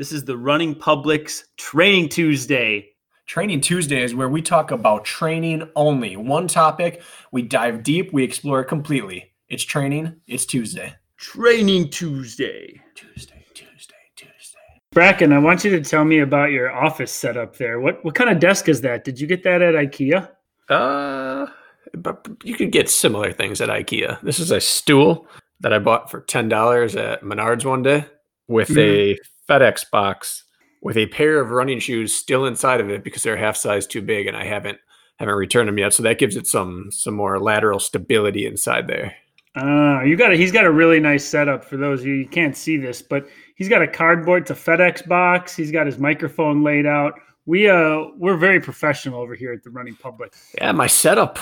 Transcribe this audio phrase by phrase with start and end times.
[0.00, 2.92] This is the Running Public's Training Tuesday.
[3.26, 6.16] Training Tuesday is where we talk about training only.
[6.16, 9.30] One topic, we dive deep, we explore it completely.
[9.50, 10.94] It's training, it's Tuesday.
[11.18, 12.80] Training Tuesday.
[12.94, 14.58] Tuesday, Tuesday, Tuesday.
[14.92, 17.78] Bracken, I want you to tell me about your office setup there.
[17.78, 19.04] What what kind of desk is that?
[19.04, 20.30] Did you get that at IKEA?
[20.70, 21.46] Uh,
[21.92, 24.18] but you could get similar things at IKEA.
[24.22, 25.26] This is a stool
[25.60, 28.06] that I bought for ten dollars at Menards one day
[28.48, 28.78] with mm-hmm.
[28.78, 29.18] a
[29.50, 30.44] FedEx box
[30.80, 34.00] with a pair of running shoes still inside of it because they're half size too
[34.00, 34.78] big, and I haven't
[35.18, 35.92] haven't returned them yet.
[35.92, 39.14] So that gives it some some more lateral stability inside there.
[39.56, 42.28] Uh, you got a, he's got a really nice setup for those of you you
[42.28, 45.56] can't see this, but he's got a cardboard, to FedEx box.
[45.56, 47.14] He's got his microphone laid out.
[47.46, 50.32] We uh we're very professional over here at the Running Public.
[50.56, 51.38] Yeah, my setup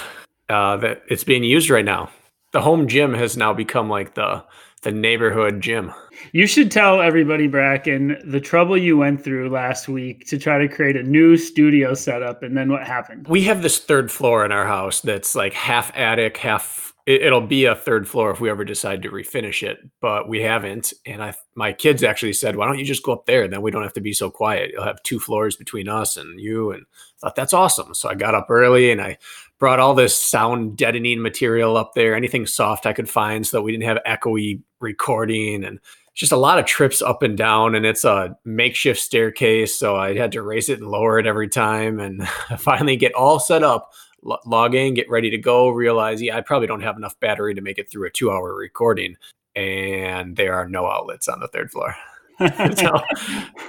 [0.48, 2.10] uh that it's being used right now.
[2.52, 4.42] The home gym has now become like the
[4.80, 5.92] the neighborhood gym.
[6.32, 10.68] You should tell everybody, Bracken, the trouble you went through last week to try to
[10.68, 13.26] create a new studio setup, and then what happened.
[13.28, 16.92] We have this third floor in our house that's like half attic, half.
[17.06, 20.92] It'll be a third floor if we ever decide to refinish it, but we haven't.
[21.06, 23.48] And I, my kids actually said, "Why don't you just go up there?
[23.48, 24.72] Then we don't have to be so quiet.
[24.72, 27.94] You'll have two floors between us and you." And I thought that's awesome.
[27.94, 29.16] So I got up early and I
[29.58, 33.62] brought all this sound deadening material up there, anything soft I could find so that
[33.62, 35.80] we didn't have echoey recording and
[36.14, 40.16] just a lot of trips up and down and it's a makeshift staircase so i
[40.16, 42.26] had to raise it and lower it every time and
[42.58, 43.92] finally get all set up
[44.44, 47.60] log in get ready to go realize yeah i probably don't have enough battery to
[47.60, 49.16] make it through a two hour recording
[49.58, 51.94] and there are no outlets on the third floor.
[52.76, 53.00] So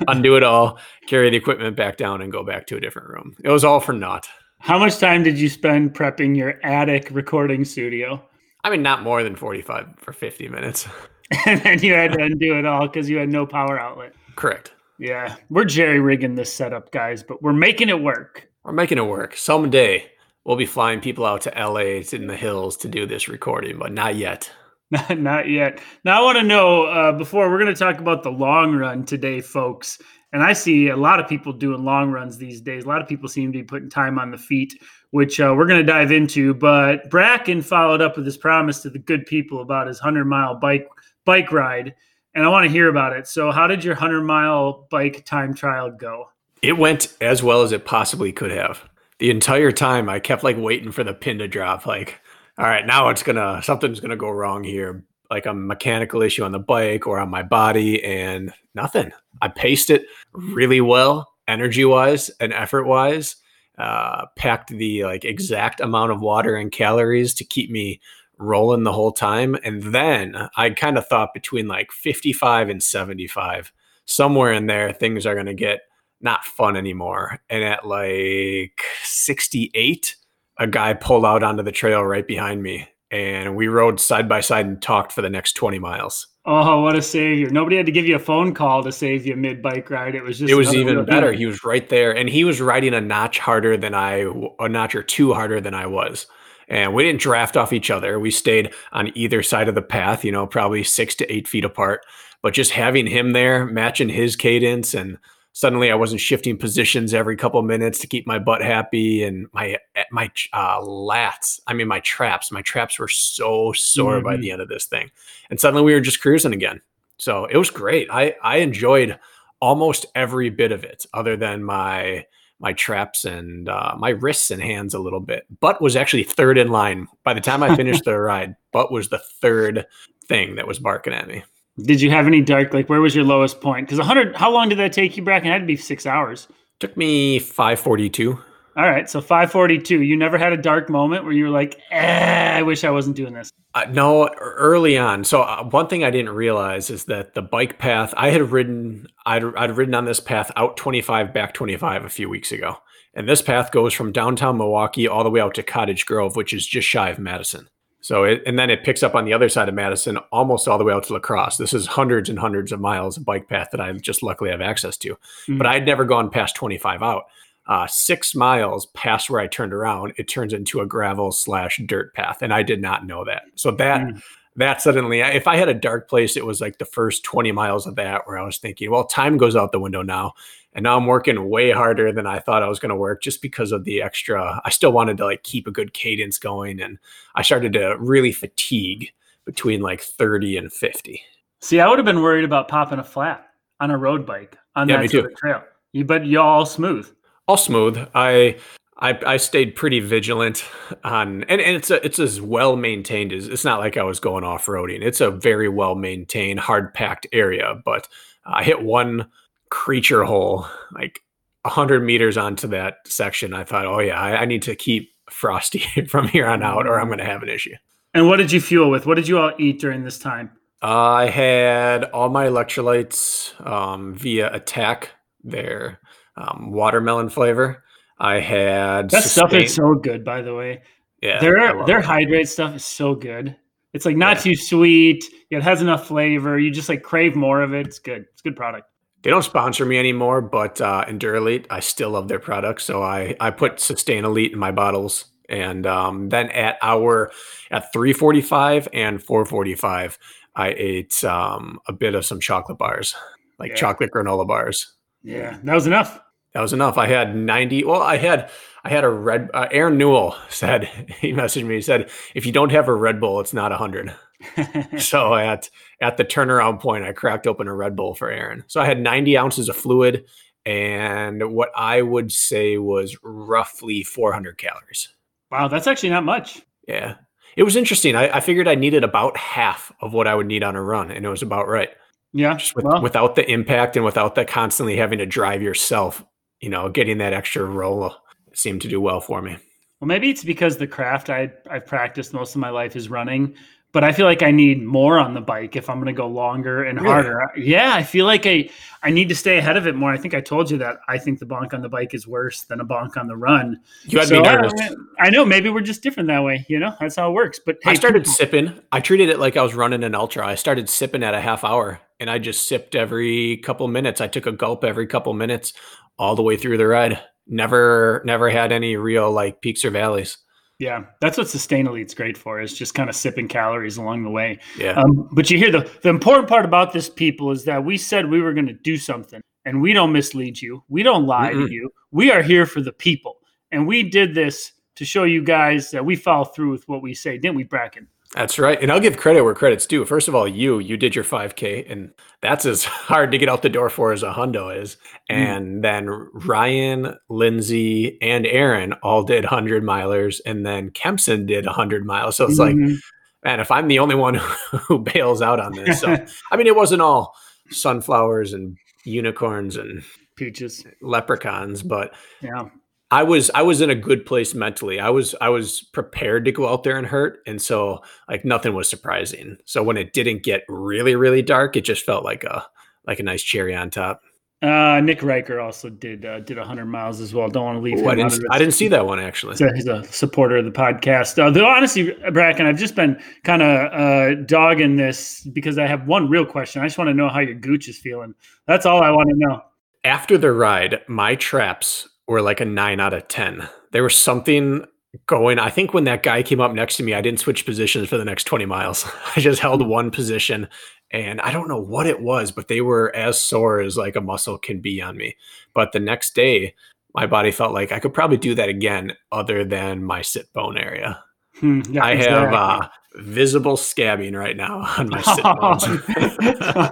[0.08, 3.36] undo it all carry the equipment back down and go back to a different room.
[3.44, 4.28] It was all for naught.
[4.60, 8.22] How much time did you spend prepping your attic recording studio?
[8.64, 10.88] I mean, not more than 45 for 50 minutes.
[11.46, 14.14] and then you had to undo it all because you had no power outlet.
[14.36, 14.74] Correct.
[14.98, 15.36] Yeah.
[15.50, 18.50] We're jerry rigging this setup, guys, but we're making it work.
[18.64, 19.38] We're making it work.
[19.38, 20.12] Someday
[20.44, 23.94] we'll be flying people out to LA in the hills to do this recording, but
[23.94, 24.52] not yet.
[25.10, 25.80] not yet.
[26.04, 29.06] Now, I want to know uh, before we're going to talk about the long run
[29.06, 30.00] today, folks.
[30.34, 32.86] And I see a lot of people doing long runs these days.
[32.86, 34.76] A lot of people seem to be putting time on the feet,
[35.12, 36.54] which uh, we're going to dive into.
[36.54, 40.56] But Bracken followed up with his promise to the good people about his 100 mile
[40.56, 40.88] bike
[41.26, 41.96] bike ride.
[42.36, 43.28] And I want to hear about it.
[43.28, 46.30] So, how did your 100 mile bike time trial go?
[46.62, 48.88] It went as well as it possibly could have.
[49.20, 51.86] The entire time, I kept like waiting for the pin to drop.
[51.86, 52.20] Like,
[52.58, 56.52] all right, now it's gonna something's gonna go wrong here like a mechanical issue on
[56.52, 59.12] the bike or on my body and nothing.
[59.42, 63.36] I paced it really well, energy wise and effort wise.
[63.80, 68.02] Uh, packed the like exact amount of water and calories to keep me
[68.38, 69.56] rolling the whole time.
[69.64, 73.72] And then I kind of thought between like 55 and 75,
[74.06, 75.82] somewhere in there, things are going to get
[76.22, 77.40] not fun anymore.
[77.50, 80.16] And at like 68,
[80.58, 84.42] a guy pulled out onto the trail right behind me and we rode side by
[84.42, 86.28] side and talked for the next 20 miles.
[86.46, 87.50] Oh, what a savior.
[87.50, 90.16] Nobody had to give you a phone call to save you mid bike ride.
[90.16, 91.34] It was just It was even better.
[91.34, 94.96] He was right there and he was riding a notch harder than I a notch
[94.96, 96.28] or two harder than I was.
[96.70, 98.20] And we didn't draft off each other.
[98.20, 101.66] We stayed on either side of the path, you know, probably 6 to 8 feet
[101.66, 102.06] apart.
[102.42, 105.18] But just having him there, matching his cadence and
[105.60, 109.76] suddenly I wasn't shifting positions every couple minutes to keep my butt happy and my
[109.94, 111.60] eh, my uh, lats.
[111.68, 112.50] I mean, my traps.
[112.50, 114.26] My traps were so sore mm-hmm.
[114.26, 115.12] by the end of this thing,
[115.50, 116.80] and suddenly we were just cruising again.
[117.18, 118.08] So it was great.
[118.10, 119.20] I I enjoyed
[119.60, 122.26] almost every bit of it, other than my
[122.62, 125.46] my traps and uh, my wrists and hands a little bit.
[125.60, 128.56] Butt was actually third in line by the time I finished the ride.
[128.72, 129.86] Butt was the third
[130.26, 131.44] thing that was barking at me.
[131.84, 132.74] Did you have any dark?
[132.74, 133.88] Like, where was your lowest point?
[133.88, 134.36] Because 100.
[134.36, 135.50] How long did that take you, Bracken?
[135.50, 136.48] It had to be six hours.
[136.80, 138.40] Took me 542.
[138.78, 140.02] All right, so 542.
[140.02, 143.18] You never had a dark moment where you were like, eh, I wish I wasn't
[143.18, 143.52] doing this.
[143.74, 145.24] Uh, no, early on.
[145.26, 149.08] So uh, one thing I didn't realize is that the bike path I had ridden,
[149.26, 152.78] I'd, I'd ridden on this path out 25, back 25 a few weeks ago,
[153.14, 156.54] and this path goes from downtown Milwaukee all the way out to Cottage Grove, which
[156.54, 157.68] is just shy of Madison.
[158.10, 160.80] So it, and then it picks up on the other side of Madison, almost all
[160.80, 161.58] the way out to La Crosse.
[161.58, 164.62] This is hundreds and hundreds of miles of bike path that I just luckily have
[164.62, 165.10] access to.
[165.10, 165.60] Mm-hmm.
[165.60, 167.26] But I had never gone past 25 out.
[167.68, 172.16] Uh, six miles past where I turned around, it turns into a gravel slash dirt
[172.16, 173.44] path, and I did not know that.
[173.54, 174.18] So that mm-hmm.
[174.56, 177.86] that suddenly, if I had a dark place, it was like the first 20 miles
[177.86, 180.34] of that where I was thinking, well, time goes out the window now.
[180.74, 183.42] And now I'm working way harder than I thought I was going to work just
[183.42, 184.62] because of the extra.
[184.64, 186.80] I still wanted to like keep a good cadence going.
[186.80, 187.00] And
[187.36, 189.12] I started to really fatigue
[189.46, 191.22] between like 30 and 50.
[191.62, 193.50] See, I would have been worried about popping a flat
[193.80, 195.64] on a road bike on yeah, that sort of trail.
[195.92, 197.12] You, but you all smooth.
[197.48, 197.98] All smooth.
[198.14, 198.58] I
[199.00, 200.66] I, I stayed pretty vigilant
[201.06, 204.20] on, and, and it's a, it's as well maintained as it's not like I was
[204.20, 205.02] going off roading.
[205.02, 207.82] It's a very well maintained, hard packed area.
[207.86, 208.10] But
[208.46, 209.28] I hit one
[209.70, 211.22] creature hole like
[211.64, 215.80] 100 meters onto that section i thought oh yeah i, I need to keep frosty
[216.08, 217.76] from here on out or i'm going to have an issue.
[218.14, 219.06] And what did you fuel with?
[219.06, 220.52] What did you all eat during this time?
[220.82, 225.12] I had all my electrolytes um, via attack
[225.44, 226.00] their
[226.36, 227.84] um, watermelon flavor.
[228.18, 230.82] I had that sustain- stuff is so good by the way.
[231.22, 233.56] Yeah their their hydrate stuff is so good.
[233.94, 234.44] It's like not yeah.
[234.44, 236.58] too sweet it has enough flavor.
[236.60, 237.88] You just like crave more of it.
[237.88, 238.26] It's good.
[238.32, 238.89] It's a good product
[239.22, 242.86] they don't sponsor me anymore, but uh, Endurelite, I still love their products.
[242.86, 245.26] So I, I put Sustain Elite in my bottles.
[245.50, 247.32] And um, then at our
[247.72, 250.18] at 345 and 445,
[250.56, 253.16] I ate um, a bit of some chocolate bars,
[253.58, 253.76] like yeah.
[253.76, 254.94] chocolate granola bars.
[255.24, 256.20] Yeah, that was enough.
[256.54, 256.98] That was enough.
[256.98, 257.84] I had 90.
[257.86, 258.50] Well, I had
[258.84, 259.50] I had a red.
[259.54, 260.86] Uh, Aaron Newell said
[261.20, 261.76] he messaged me.
[261.76, 264.16] He said, "If you don't have a Red Bull, it's not a hundred.
[264.98, 265.70] so at
[266.02, 268.64] at the turnaround point, I cracked open a Red Bull for Aaron.
[268.68, 270.26] So I had 90 ounces of fluid
[270.66, 275.10] and what I would say was roughly 400 calories.
[275.52, 276.62] Wow, that's actually not much.
[276.88, 277.16] Yeah,
[277.56, 278.16] it was interesting.
[278.16, 281.12] I, I figured I needed about half of what I would need on a run,
[281.12, 281.90] and it was about right.
[282.34, 283.02] Yeah, just with, well.
[283.02, 286.24] without the impact and without the constantly having to drive yourself,
[286.60, 288.16] you know, getting that extra roll
[288.60, 289.58] seemed to do well for me.
[290.00, 293.56] Well, maybe it's because the craft I I've practiced most of my life is running,
[293.92, 296.28] but I feel like I need more on the bike if I'm going to go
[296.28, 297.12] longer and really?
[297.12, 297.52] harder.
[297.58, 298.70] Yeah, I feel like I
[299.02, 300.12] I need to stay ahead of it more.
[300.12, 302.62] I think I told you that I think the bonk on the bike is worse
[302.64, 303.80] than a bonk on the run.
[304.04, 304.74] You had so me uh, nervous.
[304.80, 306.66] I, I, know maybe we're just different that way.
[306.70, 307.60] You know, that's how it works.
[307.66, 308.80] But hey, I started people- sipping.
[308.92, 310.46] I treated it like I was running an ultra.
[310.46, 314.22] I started sipping at a half hour, and I just sipped every couple minutes.
[314.22, 315.74] I took a gulp every couple minutes
[316.18, 317.20] all the way through the ride.
[317.50, 320.38] Never never had any real like peaks or valleys.
[320.78, 324.30] Yeah, that's what Sustain Elite's great for is just kind of sipping calories along the
[324.30, 324.60] way.
[324.78, 324.92] Yeah.
[324.92, 328.30] Um, but you hear the the important part about this people is that we said
[328.30, 330.84] we were going to do something, and we don't mislead you.
[330.88, 331.90] We don't lie mm to you.
[332.12, 333.38] We are here for the people,
[333.72, 337.14] and we did this to show you guys that we follow through with what we
[337.14, 338.08] say, didn't we, Bracken?
[338.36, 338.80] That's right.
[338.80, 340.06] And I'll give credit where credit's due.
[340.06, 342.12] First of all, you, you did your 5K, and
[342.42, 344.98] that's as hard to get out the door for as a hundo is.
[345.32, 345.36] Mm.
[345.36, 352.06] And then Ryan, Lindsay, and Aaron all did 100 milers, and then Kempson did 100
[352.06, 352.36] miles.
[352.38, 352.86] So it's mm-hmm.
[352.86, 353.00] like,
[353.44, 354.36] man, if I'm the only one
[354.72, 356.00] who bails out on this.
[356.00, 356.16] So,
[356.52, 357.36] I mean, it wasn't all
[357.72, 360.04] sunflowers and unicorns and
[360.36, 362.70] peaches, leprechauns, but yeah,
[363.12, 365.00] I was I was in a good place mentally.
[365.00, 368.76] I was I was prepared to go out there and hurt, and so like nothing
[368.76, 369.58] was surprising.
[369.66, 372.66] So when it didn't get really really dark, it just felt like a
[373.08, 374.22] like a nice cherry on top.
[374.62, 377.48] Uh, Nick Riker also did uh, did 100 miles as well.
[377.48, 378.00] Don't want to leave.
[378.00, 378.44] Ooh, I didn't.
[378.52, 379.56] I didn't see that one actually.
[379.56, 381.42] So he's a supporter of the podcast.
[381.42, 386.06] Uh, though honestly, Bracken, I've just been kind of uh, dogging this because I have
[386.08, 386.82] one real question.
[386.82, 388.36] I just want to know how your gooch is feeling.
[388.68, 389.62] That's all I want to know.
[390.04, 393.68] After the ride, my traps were like a nine out of 10.
[393.92, 394.86] There was something
[395.26, 395.58] going.
[395.58, 398.18] I think when that guy came up next to me, I didn't switch positions for
[398.18, 399.06] the next 20 miles.
[399.36, 400.68] I just held one position
[401.12, 404.22] and I don't know what it was, but they were as sore as like a
[404.22, 405.36] muscle can be on me.
[405.74, 406.76] But the next day,
[407.16, 410.78] my body felt like I could probably do that again, other than my sit bone
[410.78, 411.24] area.
[411.56, 415.84] Hmm, yeah, I have uh, visible scabbing right now on my sit bones.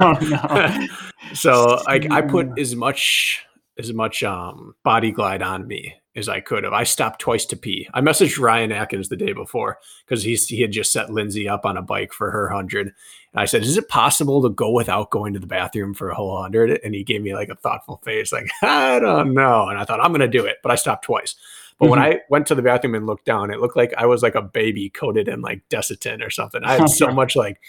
[0.01, 0.87] oh, no.
[1.35, 3.45] so like I put as much
[3.77, 6.73] as much um, body glide on me as I could have.
[6.73, 7.87] I stopped twice to pee.
[7.93, 11.65] I messaged Ryan Atkins the day before because he's he had just set Lindsay up
[11.65, 12.87] on a bike for her hundred.
[12.87, 16.15] And I said, "Is it possible to go without going to the bathroom for a
[16.15, 16.79] whole hundred?
[16.83, 19.69] And he gave me like a thoughtful face, like I don't know.
[19.69, 21.35] And I thought I'm going to do it, but I stopped twice.
[21.77, 21.91] But mm-hmm.
[21.91, 24.35] when I went to the bathroom and looked down, it looked like I was like
[24.35, 26.63] a baby coated in like Desitin or something.
[26.63, 27.61] I had so much like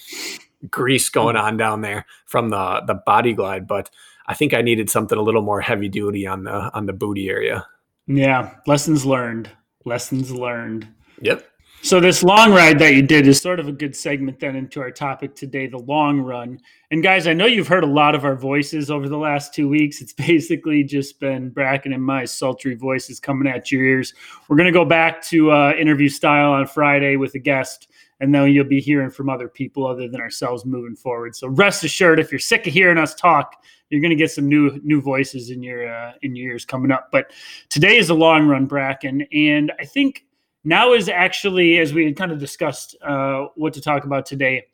[0.71, 3.91] grease going on down there from the the body glide, but
[4.29, 7.29] I think I needed something a little more heavy duty on the on the booty
[7.29, 7.67] area.
[8.07, 9.51] Yeah, lessons learned.
[9.85, 10.87] Lessons learned.
[11.23, 11.45] Yep.
[11.81, 14.81] So this long ride that you did is sort of a good segment then into
[14.81, 16.59] our topic today, the long run.
[16.91, 19.69] And guys, I know you've heard a lot of our voices over the last two
[19.69, 20.03] weeks.
[20.03, 24.13] It's basically just been Bracken and my sultry voices coming at your ears.
[24.49, 27.89] We're going to go back to uh, interview style on Friday with a guest,
[28.21, 31.37] and then you'll be hearing from other people other than ourselves moving forward.
[31.37, 34.49] So rest assured, if you're sick of hearing us talk, you're going to get some
[34.49, 37.09] new new voices in your uh, in your ears coming up.
[37.11, 37.33] But
[37.69, 40.25] today is a long run, Bracken, and I think
[40.65, 44.65] now is actually, as we had kind of discussed uh, what to talk about today,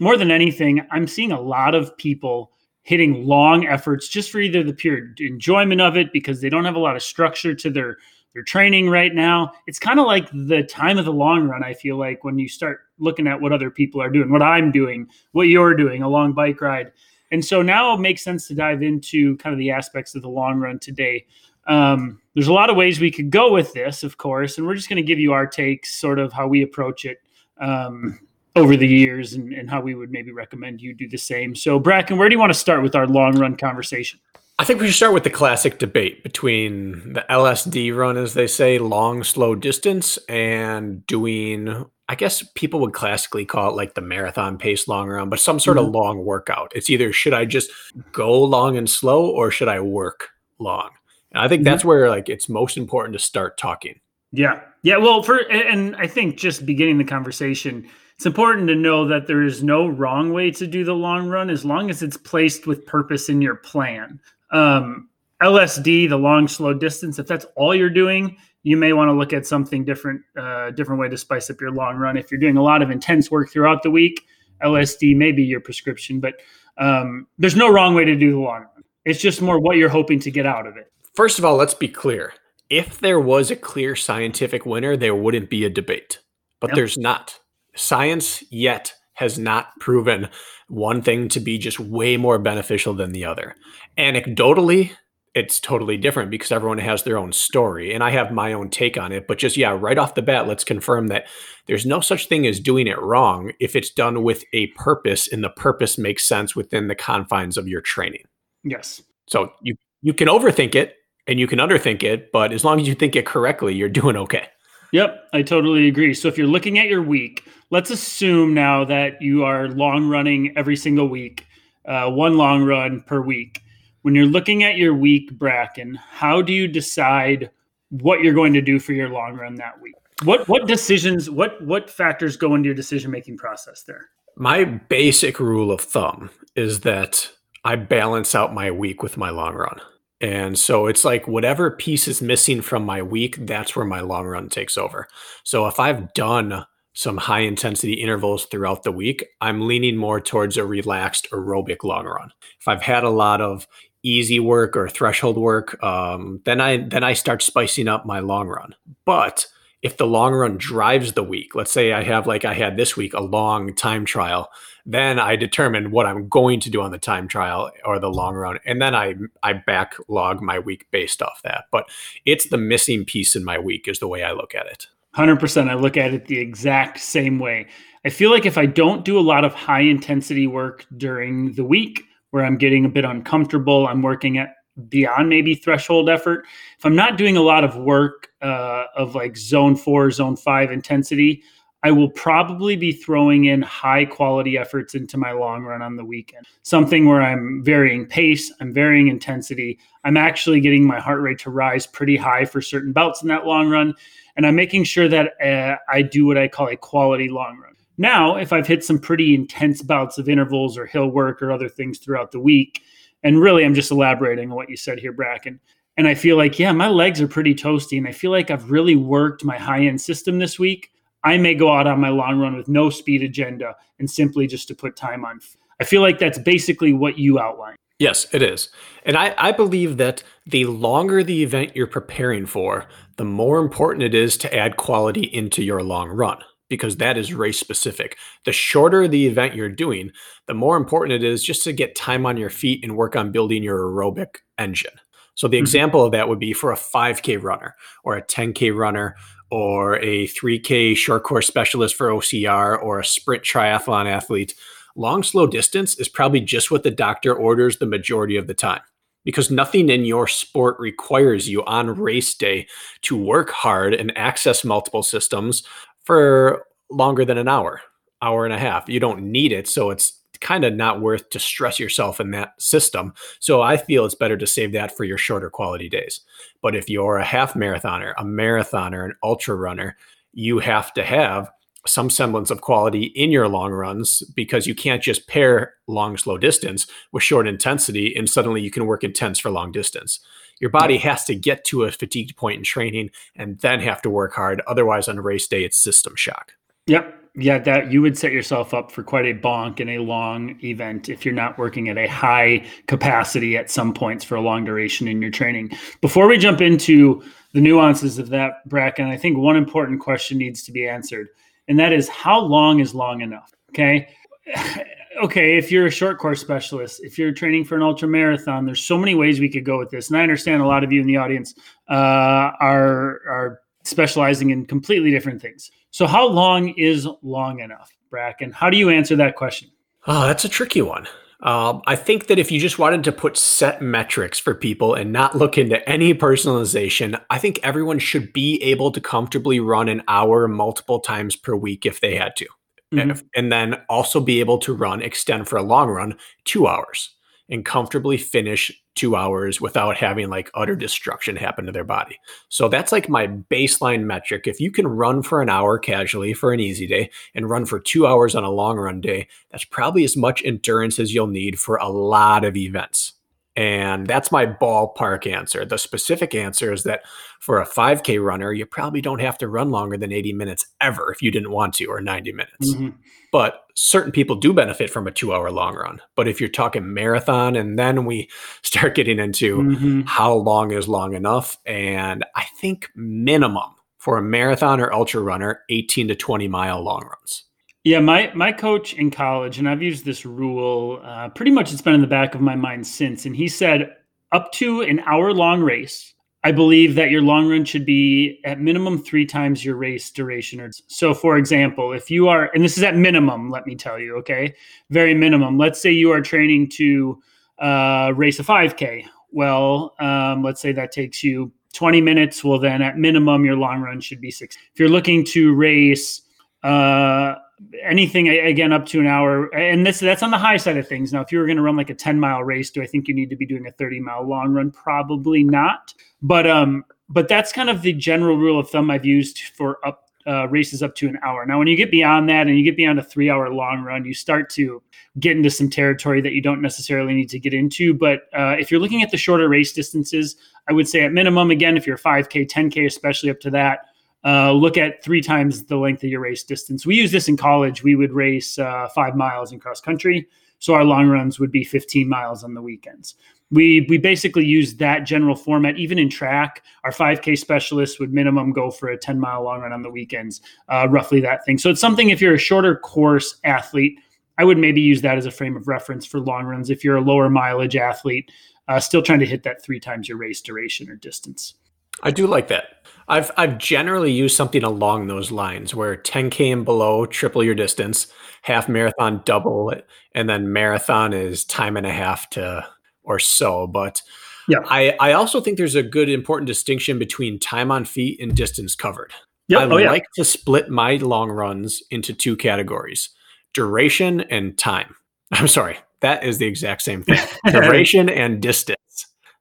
[0.00, 2.50] more than anything, I'm seeing a lot of people
[2.82, 6.74] hitting long efforts just for either the pure enjoyment of it because they don't have
[6.74, 7.98] a lot of structure to their
[8.34, 9.52] their training right now.
[9.66, 11.62] It's kind of like the time of the long run.
[11.62, 14.72] I feel like when you start looking at what other people are doing, what I'm
[14.72, 16.92] doing, what you're doing, a long bike ride.
[17.30, 20.28] And so now it makes sense to dive into kind of the aspects of the
[20.28, 21.26] long run today.
[21.66, 24.74] Um, there's a lot of ways we could go with this, of course, and we're
[24.74, 27.18] just going to give you our takes, sort of how we approach it
[27.60, 28.18] um,
[28.56, 31.54] over the years, and, and, how we would maybe recommend you do the same.
[31.54, 34.20] So, Bracken, where do you want to start with our long run conversation?
[34.58, 38.46] I think we should start with the classic debate between the LSD run, as they
[38.46, 44.00] say, long, slow distance, and doing, I guess people would classically call it like the
[44.00, 45.88] marathon pace long run, but some sort mm-hmm.
[45.88, 46.70] of long workout.
[46.74, 47.70] It's either should I just
[48.12, 50.28] go long and slow or should I work
[50.60, 50.90] long?
[51.32, 51.72] And I think mm-hmm.
[51.72, 53.98] that's where like it's most important to start talking.
[54.30, 54.60] Yeah.
[54.82, 54.98] Yeah.
[54.98, 59.42] Well, for and I think just beginning the conversation, it's important to know that there
[59.42, 62.86] is no wrong way to do the long run as long as it's placed with
[62.86, 64.20] purpose in your plan.
[64.54, 65.08] Um,
[65.42, 69.32] LSD, the long slow distance, if that's all you're doing, you may want to look
[69.32, 72.16] at something different, uh, different way to spice up your long run.
[72.16, 74.24] If you're doing a lot of intense work throughout the week,
[74.62, 76.40] LSD may be your prescription, but
[76.78, 78.84] um, there's no wrong way to do the long run.
[79.04, 80.90] It's just more what you're hoping to get out of it.
[81.14, 82.32] First of all, let's be clear.
[82.70, 86.20] If there was a clear scientific winner, there wouldn't be a debate.
[86.60, 86.76] But yep.
[86.76, 87.38] there's not.
[87.76, 90.28] Science yet has not proven
[90.68, 93.54] one thing to be just way more beneficial than the other.
[93.96, 94.92] Anecdotally,
[95.34, 98.96] it's totally different because everyone has their own story and I have my own take
[98.96, 99.26] on it.
[99.26, 101.26] But just, yeah, right off the bat, let's confirm that
[101.66, 105.42] there's no such thing as doing it wrong if it's done with a purpose and
[105.42, 108.24] the purpose makes sense within the confines of your training.
[108.62, 109.02] Yes.
[109.26, 110.94] So you, you can overthink it
[111.26, 114.16] and you can underthink it, but as long as you think it correctly, you're doing
[114.16, 114.48] okay.
[114.94, 116.14] Yep, I totally agree.
[116.14, 120.56] So if you're looking at your week, let's assume now that you are long running
[120.56, 121.48] every single week,
[121.84, 123.60] uh, one long run per week.
[124.02, 127.50] When you're looking at your week, Bracken, how do you decide
[127.90, 129.96] what you're going to do for your long run that week?
[130.22, 134.10] What what decisions, what what factors go into your decision making process there?
[134.36, 137.32] My basic rule of thumb is that
[137.64, 139.80] I balance out my week with my long run.
[140.24, 144.24] And so it's like whatever piece is missing from my week, that's where my long
[144.24, 145.06] run takes over.
[145.42, 146.64] So if I've done
[146.94, 152.06] some high intensity intervals throughout the week, I'm leaning more towards a relaxed aerobic long
[152.06, 152.30] run.
[152.58, 153.66] If I've had a lot of
[154.02, 158.48] easy work or threshold work, um, then I then I start spicing up my long
[158.48, 158.74] run.
[159.04, 159.46] But
[159.82, 162.96] if the long run drives the week, let's say I have like I had this
[162.96, 164.48] week a long time trial,
[164.86, 168.34] then I determine what I'm going to do on the time trial or the long
[168.34, 171.64] run, and then I I backlog my week based off that.
[171.70, 171.88] But
[172.26, 174.88] it's the missing piece in my week is the way I look at it.
[175.12, 175.70] Hundred percent.
[175.70, 177.66] I look at it the exact same way.
[178.04, 181.64] I feel like if I don't do a lot of high intensity work during the
[181.64, 184.56] week, where I'm getting a bit uncomfortable, I'm working at
[184.88, 186.46] beyond maybe threshold effort.
[186.78, 190.70] If I'm not doing a lot of work uh, of like zone four, zone five
[190.70, 191.42] intensity,
[191.84, 196.04] I will probably be throwing in high quality efforts into my long run on the
[196.04, 196.46] weekend.
[196.62, 199.78] Something where I'm varying pace, I'm varying intensity.
[200.02, 203.44] I'm actually getting my heart rate to rise pretty high for certain bouts in that
[203.44, 203.92] long run.
[204.36, 207.74] And I'm making sure that uh, I do what I call a quality long run.
[207.98, 211.68] Now, if I've hit some pretty intense bouts of intervals or hill work or other
[211.68, 212.80] things throughout the week,
[213.24, 215.60] and really, I'm just elaborating on what you said here, Bracken.
[215.98, 217.98] And I feel like, yeah, my legs are pretty toasty.
[217.98, 220.90] And I feel like I've really worked my high end system this week.
[221.24, 224.68] I may go out on my long run with no speed agenda and simply just
[224.68, 225.40] to put time on.
[225.80, 227.76] I feel like that's basically what you outlined.
[227.98, 228.68] Yes, it is.
[229.04, 234.02] And I, I believe that the longer the event you're preparing for, the more important
[234.02, 236.38] it is to add quality into your long run
[236.68, 238.18] because that is race specific.
[238.44, 240.10] The shorter the event you're doing,
[240.46, 243.32] the more important it is just to get time on your feet and work on
[243.32, 244.98] building your aerobic engine.
[245.34, 245.62] So the mm-hmm.
[245.62, 249.14] example of that would be for a 5K runner or a 10K runner
[249.50, 254.54] or a 3K short course specialist for OCR or a sprint triathlon athlete.
[254.96, 258.82] Long, slow distance is probably just what the doctor orders the majority of the time
[259.24, 262.66] because nothing in your sport requires you on race day
[263.02, 265.64] to work hard and access multiple systems
[266.04, 267.80] for longer than an hour,
[268.22, 268.88] hour and a half.
[268.88, 269.66] You don't need it.
[269.66, 273.14] So it's kind of not worth to stress yourself in that system.
[273.40, 276.20] So I feel it's better to save that for your shorter quality days.
[276.62, 279.96] But if you're a half marathoner, a marathoner, an ultra runner,
[280.34, 281.50] you have to have
[281.86, 286.38] some semblance of quality in your long runs because you can't just pair long slow
[286.38, 290.20] distance with short intensity and suddenly you can work intense for long distance.
[290.60, 294.10] Your body has to get to a fatigued point in training and then have to
[294.10, 294.62] work hard.
[294.66, 296.52] Otherwise on race day it's system shock.
[296.86, 300.58] Yep yeah that you would set yourself up for quite a bonk in a long
[300.62, 304.64] event if you're not working at a high capacity at some points for a long
[304.64, 307.22] duration in your training before we jump into
[307.52, 311.28] the nuances of that bracken i think one important question needs to be answered
[311.68, 313.52] and that is how long is long enough?
[313.70, 314.08] Okay.
[315.22, 318.82] okay, if you're a short course specialist, if you're training for an ultra marathon, there's
[318.82, 320.08] so many ways we could go with this.
[320.08, 321.54] And I understand a lot of you in the audience
[321.88, 325.70] uh, are are specializing in completely different things.
[325.90, 328.50] So, how long is long enough, Bracken?
[328.50, 329.70] How do you answer that question?
[330.06, 331.06] Oh, that's a tricky one.
[331.42, 335.12] Um, I think that if you just wanted to put set metrics for people and
[335.12, 340.02] not look into any personalization, I think everyone should be able to comfortably run an
[340.08, 342.44] hour multiple times per week if they had to.
[342.44, 342.98] Mm-hmm.
[342.98, 346.66] And, if, and then also be able to run, extend for a long run, two
[346.66, 347.13] hours
[347.48, 352.18] and comfortably finish two hours without having like utter destruction happen to their body.
[352.48, 354.46] So that's like my baseline metric.
[354.46, 357.80] If you can run for an hour casually for an easy day and run for
[357.80, 361.58] two hours on a long run day, that's probably as much endurance as you'll need
[361.58, 363.14] for a lot of events.
[363.56, 365.64] And that's my ballpark answer.
[365.64, 367.02] The specific answer is that
[367.38, 371.12] for a 5K runner, you probably don't have to run longer than 80 minutes ever
[371.12, 372.74] if you didn't want to, or 90 minutes.
[372.74, 372.88] Mm-hmm.
[373.30, 376.00] But certain people do benefit from a two hour long run.
[376.16, 378.28] But if you're talking marathon, and then we
[378.62, 380.00] start getting into mm-hmm.
[380.02, 385.62] how long is long enough, and I think minimum for a marathon or ultra runner,
[385.70, 387.44] 18 to 20 mile long runs.
[387.84, 391.00] Yeah, my my coach in college, and I've used this rule.
[391.04, 393.26] Uh, pretty much, it's been in the back of my mind since.
[393.26, 393.94] And he said,
[394.32, 396.14] up to an hour long race,
[396.44, 400.62] I believe that your long run should be at minimum three times your race duration.
[400.62, 403.98] Or so, for example, if you are, and this is at minimum, let me tell
[403.98, 404.54] you, okay,
[404.88, 405.58] very minimum.
[405.58, 407.22] Let's say you are training to
[407.58, 409.04] uh, race a 5K.
[409.30, 412.42] Well, um, let's say that takes you 20 minutes.
[412.42, 414.56] Well, then at minimum, your long run should be six.
[414.72, 416.22] If you're looking to race
[416.62, 417.34] uh,
[417.82, 419.46] anything again up to an hour.
[419.54, 421.12] And this that's on the high side of things.
[421.12, 423.08] Now if you were going to run like a 10 mile race do i think
[423.08, 424.70] you need to be doing a 30 mile long run?
[424.70, 425.94] Probably not.
[426.22, 430.00] But um but that's kind of the general rule of thumb i've used for up
[430.26, 431.44] uh, races up to an hour.
[431.44, 434.06] Now when you get beyond that and you get beyond a three hour long run
[434.06, 434.82] you start to
[435.20, 437.92] get into some territory that you don't necessarily need to get into.
[437.92, 440.36] But uh, if you're looking at the shorter race distances
[440.66, 443.86] i would say at minimum again if you're 5k 10k especially up to that
[444.24, 446.86] uh, look at three times the length of your race distance.
[446.86, 447.82] We use this in college.
[447.82, 450.26] We would race uh, five miles in cross country.
[450.58, 453.16] So our long runs would be 15 miles on the weekends.
[453.50, 455.76] We, we basically use that general format.
[455.76, 459.72] Even in track, our 5K specialists would minimum go for a 10 mile long run
[459.72, 461.58] on the weekends, uh, roughly that thing.
[461.58, 464.00] So it's something if you're a shorter course athlete,
[464.38, 466.70] I would maybe use that as a frame of reference for long runs.
[466.70, 468.32] If you're a lower mileage athlete,
[468.66, 471.54] uh, still trying to hit that three times your race duration or distance.
[472.02, 472.86] I do like that.
[473.08, 478.06] I've I've generally used something along those lines where 10k and below triple your distance,
[478.42, 482.66] half marathon double it, and then marathon is time and a half to
[483.02, 483.66] or so.
[483.66, 484.02] But
[484.48, 488.34] yeah, I I also think there's a good important distinction between time on feet and
[488.34, 489.12] distance covered.
[489.48, 489.60] Yep.
[489.60, 489.90] I oh, yeah.
[489.90, 493.10] like to split my long runs into two categories:
[493.52, 494.94] duration and time.
[495.32, 497.18] I'm sorry, that is the exact same thing.
[497.50, 498.78] duration and distance.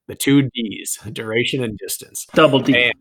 [0.07, 2.27] The two D's, duration and distance.
[2.33, 2.75] Double D.
[2.75, 2.93] And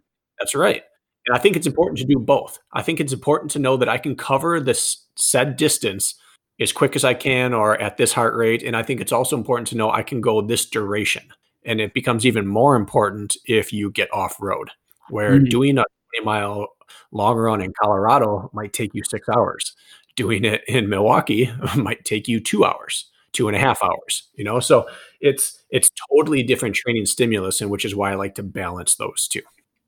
[0.42, 0.82] that's right.
[1.26, 2.58] And I think it's important to do both.
[2.72, 6.16] I think it's important to know that I can cover this said distance
[6.60, 8.64] as quick as I can or at this heart rate.
[8.64, 11.22] And I think it's also important to know I can go this duration.
[11.64, 14.70] And it becomes even more important if you get off road,
[15.10, 15.44] where mm-hmm.
[15.44, 15.84] doing a
[16.16, 16.66] 20 mile
[17.12, 19.76] long run in Colorado might take you six hours.
[20.16, 24.42] Doing it in Milwaukee might take you two hours, two and a half hours, you
[24.42, 24.58] know?
[24.58, 24.88] So
[25.20, 29.28] it's it's totally different training stimulus, and which is why I like to balance those
[29.28, 29.42] two.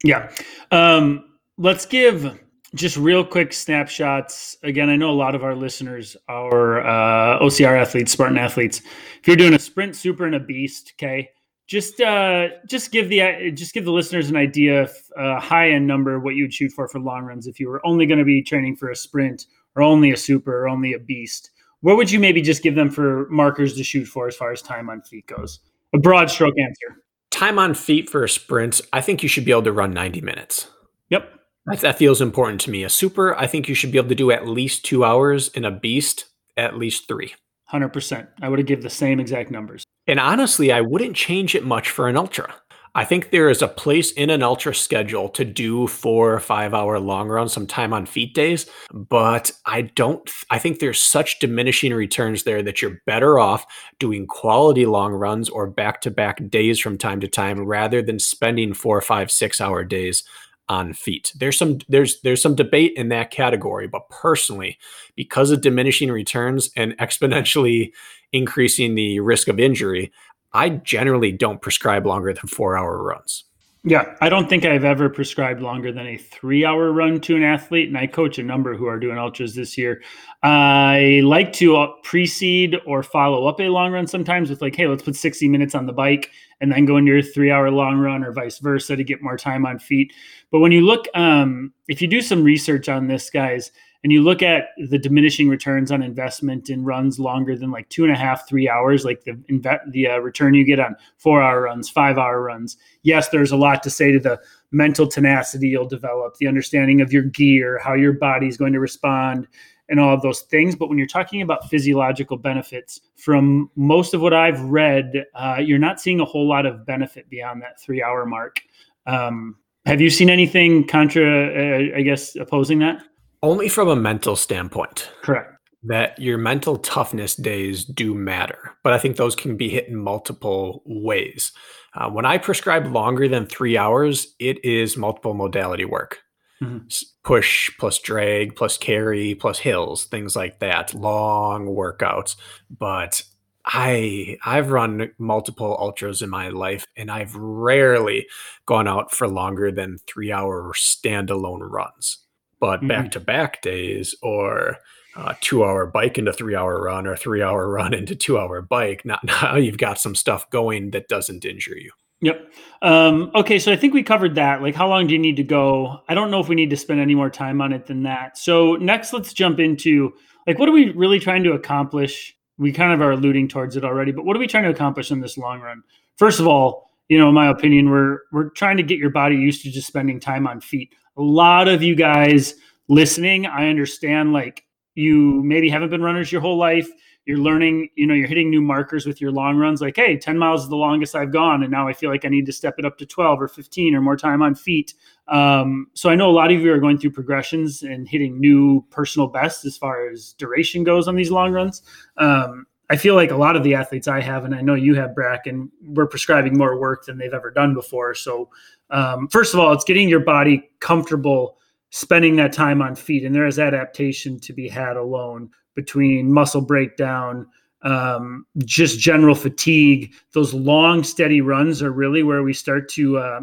[0.04, 0.30] Yeah.
[0.70, 1.24] Um,
[1.56, 2.38] let's give
[2.74, 4.56] just real quick snapshots.
[4.62, 8.82] Again, I know a lot of our listeners are uh, OCR athletes, Spartan athletes.
[9.20, 11.30] If you're doing a sprint, super, and a beast, okay,
[11.66, 15.86] just uh, just give the just give the listeners an idea of a high end
[15.86, 18.24] number what you would shoot for for long runs if you were only going to
[18.24, 21.50] be training for a sprint or only a super or only a beast.
[21.80, 24.60] What would you maybe just give them for markers to shoot for as far as
[24.60, 25.60] time on feet goes?
[25.94, 27.03] A broad stroke answer
[27.44, 30.22] time on feet for a sprint, I think you should be able to run 90
[30.22, 30.68] minutes.
[31.10, 31.30] Yep.
[31.66, 32.84] That, that feels important to me.
[32.84, 35.64] A super, I think you should be able to do at least two hours, in
[35.64, 36.26] a beast,
[36.56, 37.34] at least three.
[37.70, 38.28] 100%.
[38.40, 39.84] I would have given the same exact numbers.
[40.06, 42.54] And honestly, I wouldn't change it much for an ultra.
[42.96, 46.72] I think there is a place in an ultra schedule to do four or five
[46.72, 48.66] hour long runs, some time on feet days.
[48.92, 53.66] But I don't, I think there's such diminishing returns there that you're better off
[53.98, 58.20] doing quality long runs or back to back days from time to time rather than
[58.20, 60.22] spending four, five, six hour days
[60.68, 61.32] on feet.
[61.36, 64.78] There's some there's there's some debate in that category, but personally,
[65.14, 67.92] because of diminishing returns and exponentially
[68.32, 70.12] increasing the risk of injury,
[70.54, 73.44] I generally don't prescribe longer than 4-hour runs.
[73.86, 77.42] Yeah, I don't think I've ever prescribed longer than a three hour run to an
[77.42, 80.02] athlete, and I coach a number who are doing ultras this year.
[80.42, 84.86] I like to uh, precede or follow up a long run sometimes with like, hey,
[84.86, 86.30] let's put 60 minutes on the bike
[86.62, 89.36] and then go into your three hour long run or vice versa to get more
[89.36, 90.14] time on feet.
[90.50, 93.70] But when you look, um, if you do some research on this, guys,
[94.04, 98.04] and you look at the diminishing returns on investment in runs longer than like two
[98.04, 101.42] and a half, three hours, like the inve- the uh, return you get on four
[101.42, 102.76] hour runs, five hour runs.
[103.02, 104.38] Yes, there's a lot to say to the
[104.72, 108.80] mental tenacity you'll develop, the understanding of your gear, how your body is going to
[108.80, 109.48] respond,
[109.88, 110.76] and all of those things.
[110.76, 115.78] But when you're talking about physiological benefits, from most of what I've read, uh, you're
[115.78, 118.60] not seeing a whole lot of benefit beyond that three hour mark.
[119.06, 123.02] Um, have you seen anything contra, uh, I guess, opposing that?
[123.44, 125.10] Only from a mental standpoint.
[125.20, 125.52] Correct.
[125.82, 129.96] That your mental toughness days do matter, but I think those can be hit in
[129.96, 131.52] multiple ways.
[131.92, 136.20] Uh, when I prescribe longer than three hours, it is multiple modality work.
[136.62, 136.86] Mm-hmm.
[137.22, 142.36] Push plus drag plus carry plus hills, things like that, long workouts.
[142.70, 143.22] But
[143.66, 148.26] I I've run multiple ultras in my life and I've rarely
[148.64, 152.23] gone out for longer than 3-hour standalone runs
[152.64, 154.78] but back to back days or
[155.16, 158.62] uh, two hour bike into three hour run or three hour run into two hour
[158.62, 159.04] bike.
[159.04, 161.92] Not now you've got some stuff going that doesn't injure you.
[162.22, 162.52] Yep.
[162.80, 164.62] Um, okay, so I think we covered that.
[164.62, 166.00] Like, how long do you need to go?
[166.08, 168.38] I don't know if we need to spend any more time on it than that.
[168.38, 170.14] So next, let's jump into
[170.46, 172.34] like what are we really trying to accomplish?
[172.56, 175.10] We kind of are alluding towards it already, but what are we trying to accomplish
[175.10, 175.82] in this long run?
[176.16, 179.36] First of all, you know, in my opinion, we're we're trying to get your body
[179.36, 182.54] used to just spending time on feet a lot of you guys
[182.88, 186.88] listening, I understand like you maybe haven't been runners your whole life.
[187.26, 189.80] You're learning, you know, you're hitting new markers with your long runs.
[189.80, 191.62] Like, hey, 10 miles is the longest I've gone.
[191.62, 193.94] And now I feel like I need to step it up to 12 or 15
[193.94, 194.92] or more time on feet.
[195.28, 198.84] Um, so I know a lot of you are going through progressions and hitting new
[198.90, 201.80] personal bests as far as duration goes on these long runs.
[202.18, 204.94] Um, I feel like a lot of the athletes I have, and I know you
[204.96, 208.14] have, Bracken, we're prescribing more work than they've ever done before.
[208.14, 208.50] So
[208.94, 211.58] um, first of all, it's getting your body comfortable
[211.90, 216.60] spending that time on feet, and there is adaptation to be had alone between muscle
[216.60, 217.46] breakdown,
[217.82, 220.14] um, just general fatigue.
[220.32, 223.40] Those long, steady runs are really where we start to uh,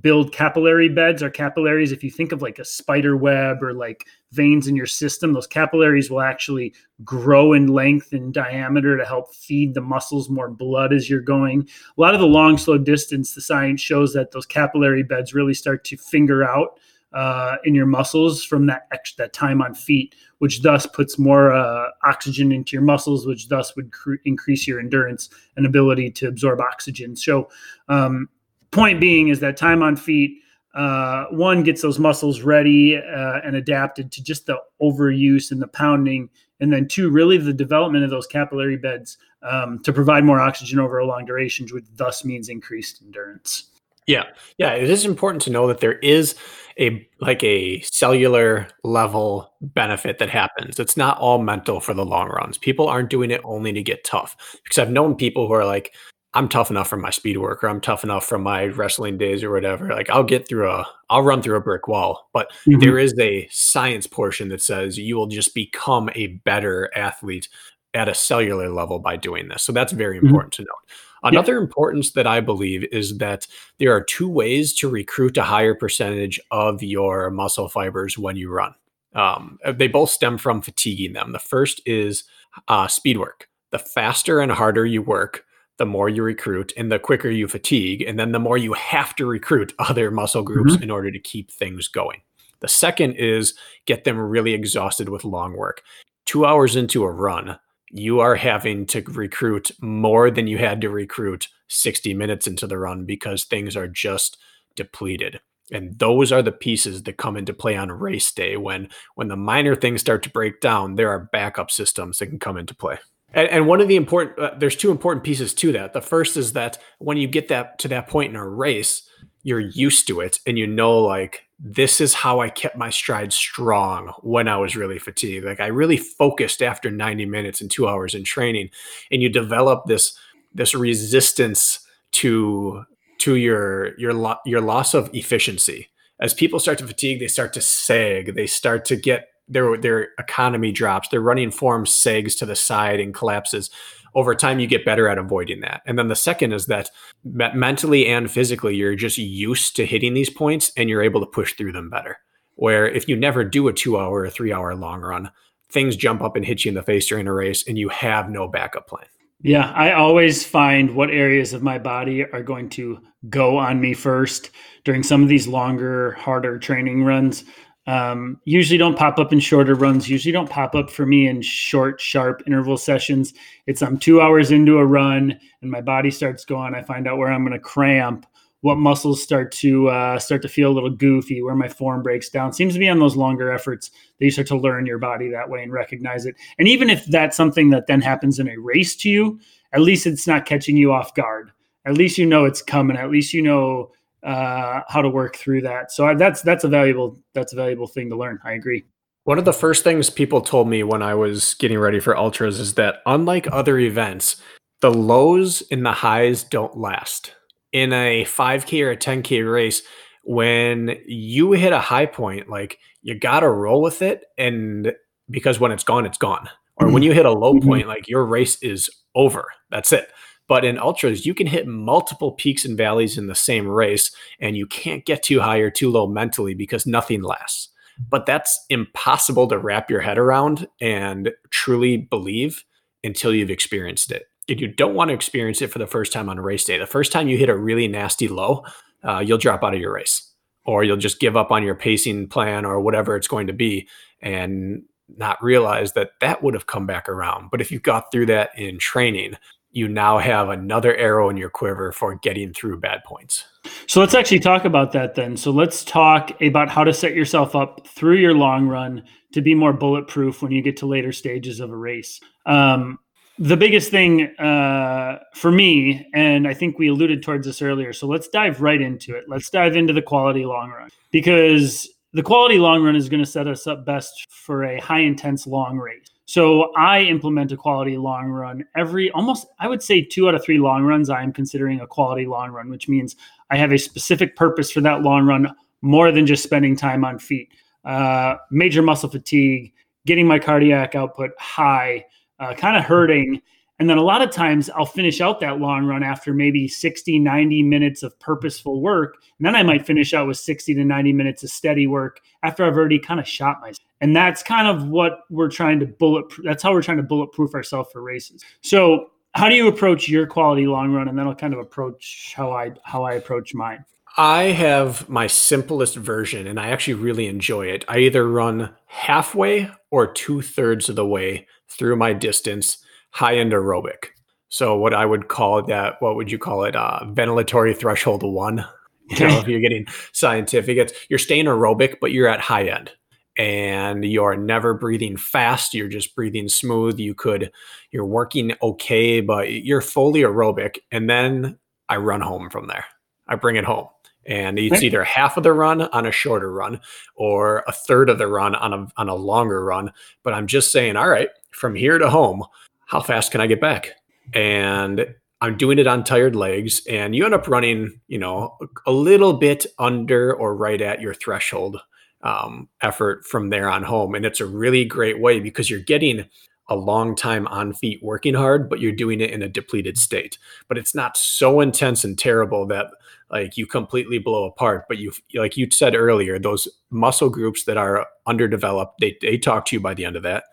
[0.00, 1.22] build capillary beds.
[1.22, 4.86] or capillaries, if you think of like a spider web or like veins in your
[4.86, 6.72] system, those capillaries will actually
[7.04, 11.68] grow in length and diameter to help feed the muscles more blood as you're going.
[11.96, 15.54] A lot of the long, slow distance, the science shows that those capillary beds really
[15.54, 16.78] start to finger out
[17.12, 21.52] uh, in your muscles from that extra that time on feet, which thus puts more
[21.52, 26.26] uh, oxygen into your muscles, which thus would cr- increase your endurance and ability to
[26.26, 27.14] absorb oxygen.
[27.14, 27.50] So
[27.88, 28.30] um,
[28.72, 30.42] point being is that time on feet
[30.74, 35.68] uh, one gets those muscles ready uh, and adapted to just the overuse and the
[35.68, 36.30] pounding.
[36.60, 40.78] And then two really the development of those capillary beds um, to provide more oxygen
[40.78, 43.64] over a long duration which thus means increased endurance.
[44.06, 44.24] Yeah.
[44.58, 44.72] Yeah.
[44.72, 46.34] It is important to know that there is
[46.78, 50.80] a like a cellular level benefit that happens.
[50.80, 52.56] It's not all mental for the long runs.
[52.56, 54.36] People aren't doing it only to get tough.
[54.62, 55.94] Because i've known people who are like
[56.34, 59.42] I'm tough enough from my speed work or I'm tough enough from my wrestling days
[59.42, 59.88] or whatever.
[59.88, 62.30] Like I'll get through a I'll run through a brick wall.
[62.32, 62.80] But mm-hmm.
[62.80, 67.48] there is a science portion that says you will just become a better athlete
[67.94, 69.62] at a cellular level by doing this.
[69.62, 70.26] So that's very mm-hmm.
[70.26, 70.96] important to note.
[71.24, 71.60] Another yeah.
[71.60, 73.46] importance that I believe is that
[73.78, 78.50] there are two ways to recruit a higher percentage of your muscle fibers when you
[78.50, 78.74] run.
[79.14, 81.32] Um, they both stem from fatiguing them.
[81.32, 82.24] The first is
[82.66, 83.48] uh, speed work.
[83.70, 85.44] The faster and harder you work,
[85.78, 88.02] the more you recruit and the quicker you fatigue.
[88.02, 90.82] And then the more you have to recruit other muscle groups mm-hmm.
[90.84, 92.20] in order to keep things going.
[92.60, 93.54] The second is
[93.86, 95.82] get them really exhausted with long work.
[96.26, 97.58] Two hours into a run,
[97.90, 102.78] you are having to recruit more than you had to recruit 60 minutes into the
[102.78, 104.38] run because things are just
[104.76, 105.40] depleted.
[105.72, 109.36] And those are the pieces that come into play on race day when when the
[109.36, 112.98] minor things start to break down, there are backup systems that can come into play.
[113.34, 115.92] And, and one of the important uh, there's two important pieces to that.
[115.92, 119.02] The first is that when you get that to that point in a race,
[119.42, 123.32] you're used to it and you know like this is how I kept my stride
[123.32, 125.44] strong when I was really fatigued.
[125.44, 128.70] Like I really focused after 90 minutes and 2 hours in training
[129.10, 130.16] and you develop this
[130.54, 131.80] this resistance
[132.12, 132.84] to
[133.18, 135.88] to your your lo- your loss of efficiency.
[136.20, 140.08] As people start to fatigue, they start to sag, they start to get their their
[140.18, 143.70] economy drops, their running form sags to the side and collapses
[144.14, 145.82] over time you get better at avoiding that.
[145.86, 146.90] And then the second is that
[147.24, 151.54] mentally and physically you're just used to hitting these points and you're able to push
[151.54, 152.18] through them better.
[152.56, 155.30] Where if you never do a 2 hour or 3 hour long run,
[155.70, 158.28] things jump up and hit you in the face during a race and you have
[158.28, 159.06] no backup plan.
[159.40, 163.94] Yeah, I always find what areas of my body are going to go on me
[163.94, 164.50] first
[164.84, 167.44] during some of these longer, harder training runs
[167.86, 170.08] um, usually don't pop up in shorter runs.
[170.08, 173.34] Usually don't pop up for me in short sharp interval sessions.
[173.66, 176.74] It's i'm two hours into a run and my body starts going.
[176.74, 178.26] I find out where i'm going to cramp.
[178.60, 182.28] What muscles start to uh, start to feel a little goofy where my form breaks
[182.28, 182.52] down.
[182.52, 185.50] Seems to be on those longer efforts that you start to learn your body that
[185.50, 186.36] way and recognize it.
[186.60, 189.40] And even if that's something that then happens in a race to you
[189.72, 191.50] at least it's not catching you off guard.
[191.84, 192.96] At least you know it's coming.
[192.96, 193.90] At least you know
[194.22, 195.92] uh, how to work through that.
[195.92, 198.38] So I, that's that's a valuable that's a valuable thing to learn.
[198.44, 198.84] I agree.
[199.24, 202.58] One of the first things people told me when I was getting ready for ultras
[202.58, 204.42] is that unlike other events,
[204.80, 207.32] the lows and the highs don't last.
[207.72, 209.82] In a 5K or a 10K race,
[210.24, 214.24] when you hit a high point, like you got to roll with it.
[214.36, 214.92] And
[215.30, 216.48] because when it's gone, it's gone.
[216.76, 217.04] Or when mm-hmm.
[217.04, 217.68] you hit a low mm-hmm.
[217.68, 219.46] point, like your race is over.
[219.70, 220.10] That's it.
[220.52, 224.54] But in ultras, you can hit multiple peaks and valleys in the same race, and
[224.54, 227.70] you can't get too high or too low mentally because nothing lasts.
[228.10, 232.64] But that's impossible to wrap your head around and truly believe
[233.02, 234.26] until you've experienced it.
[234.46, 236.84] If you don't want to experience it for the first time on race day, the
[236.84, 238.66] first time you hit a really nasty low,
[239.02, 240.34] uh, you'll drop out of your race
[240.66, 243.88] or you'll just give up on your pacing plan or whatever it's going to be
[244.20, 244.82] and
[245.16, 247.50] not realize that that would have come back around.
[247.50, 249.38] But if you got through that in training,
[249.72, 253.44] you now have another arrow in your quiver for getting through bad points.
[253.86, 255.36] So let's actually talk about that then.
[255.36, 259.54] So let's talk about how to set yourself up through your long run to be
[259.54, 262.20] more bulletproof when you get to later stages of a race.
[262.44, 262.98] Um,
[263.38, 268.06] the biggest thing uh, for me, and I think we alluded towards this earlier, so
[268.06, 269.24] let's dive right into it.
[269.26, 273.30] Let's dive into the quality long run because the quality long run is going to
[273.30, 276.11] set us up best for a high intense long race.
[276.24, 280.44] So I implement a quality long run every almost, I would say two out of
[280.44, 281.10] three long runs.
[281.10, 283.16] I am considering a quality long run, which means
[283.50, 287.18] I have a specific purpose for that long run more than just spending time on
[287.18, 287.52] feet.
[287.84, 289.72] Uh, major muscle fatigue,
[290.06, 292.04] getting my cardiac output high,
[292.38, 293.42] uh, kind of hurting,
[293.78, 297.18] and then a lot of times I'll finish out that long run after maybe 60,
[297.18, 299.16] 90 minutes of purposeful work.
[299.38, 302.64] And then I might finish out with 60 to 90 minutes of steady work after
[302.64, 303.78] I've already kind of shot myself.
[304.00, 306.26] And that's kind of what we're trying to bullet.
[306.44, 308.44] That's how we're trying to bulletproof ourselves for races.
[308.60, 311.08] So how do you approach your quality long run?
[311.08, 313.84] And then I'll kind of approach how I, how I approach mine.
[314.16, 317.84] I have my simplest version and I actually really enjoy it.
[317.88, 322.78] I either run halfway or two thirds of the way through my distance
[323.12, 324.08] high end aerobic.
[324.48, 326.76] So what I would call that, what would you call it?
[326.76, 328.64] Uh, ventilatory threshold one.
[329.08, 332.92] You know, if you're getting scientific, it's you're staying aerobic, but you're at high end
[333.36, 335.74] and you're never breathing fast.
[335.74, 336.98] You're just breathing smooth.
[336.98, 337.50] You could,
[337.90, 340.78] you're working okay, but you're fully aerobic.
[340.90, 342.84] And then I run home from there.
[343.26, 343.88] I bring it home.
[344.24, 346.80] And it's either half of the run on a shorter run
[347.16, 349.92] or a third of the run on a on a longer run.
[350.22, 352.44] But I'm just saying, all right, from here to home,
[352.86, 353.92] how fast can I get back?
[354.34, 358.92] And I'm doing it on tired legs, and you end up running, you know, a
[358.92, 361.78] little bit under or right at your threshold
[362.22, 364.14] um, effort from there on home.
[364.14, 366.26] And it's a really great way because you're getting
[366.68, 370.38] a long time on feet working hard, but you're doing it in a depleted state.
[370.68, 372.86] But it's not so intense and terrible that
[373.30, 374.84] like you completely blow apart.
[374.88, 379.66] But you, like you said earlier, those muscle groups that are underdeveloped, they they talk
[379.66, 380.44] to you by the end of that,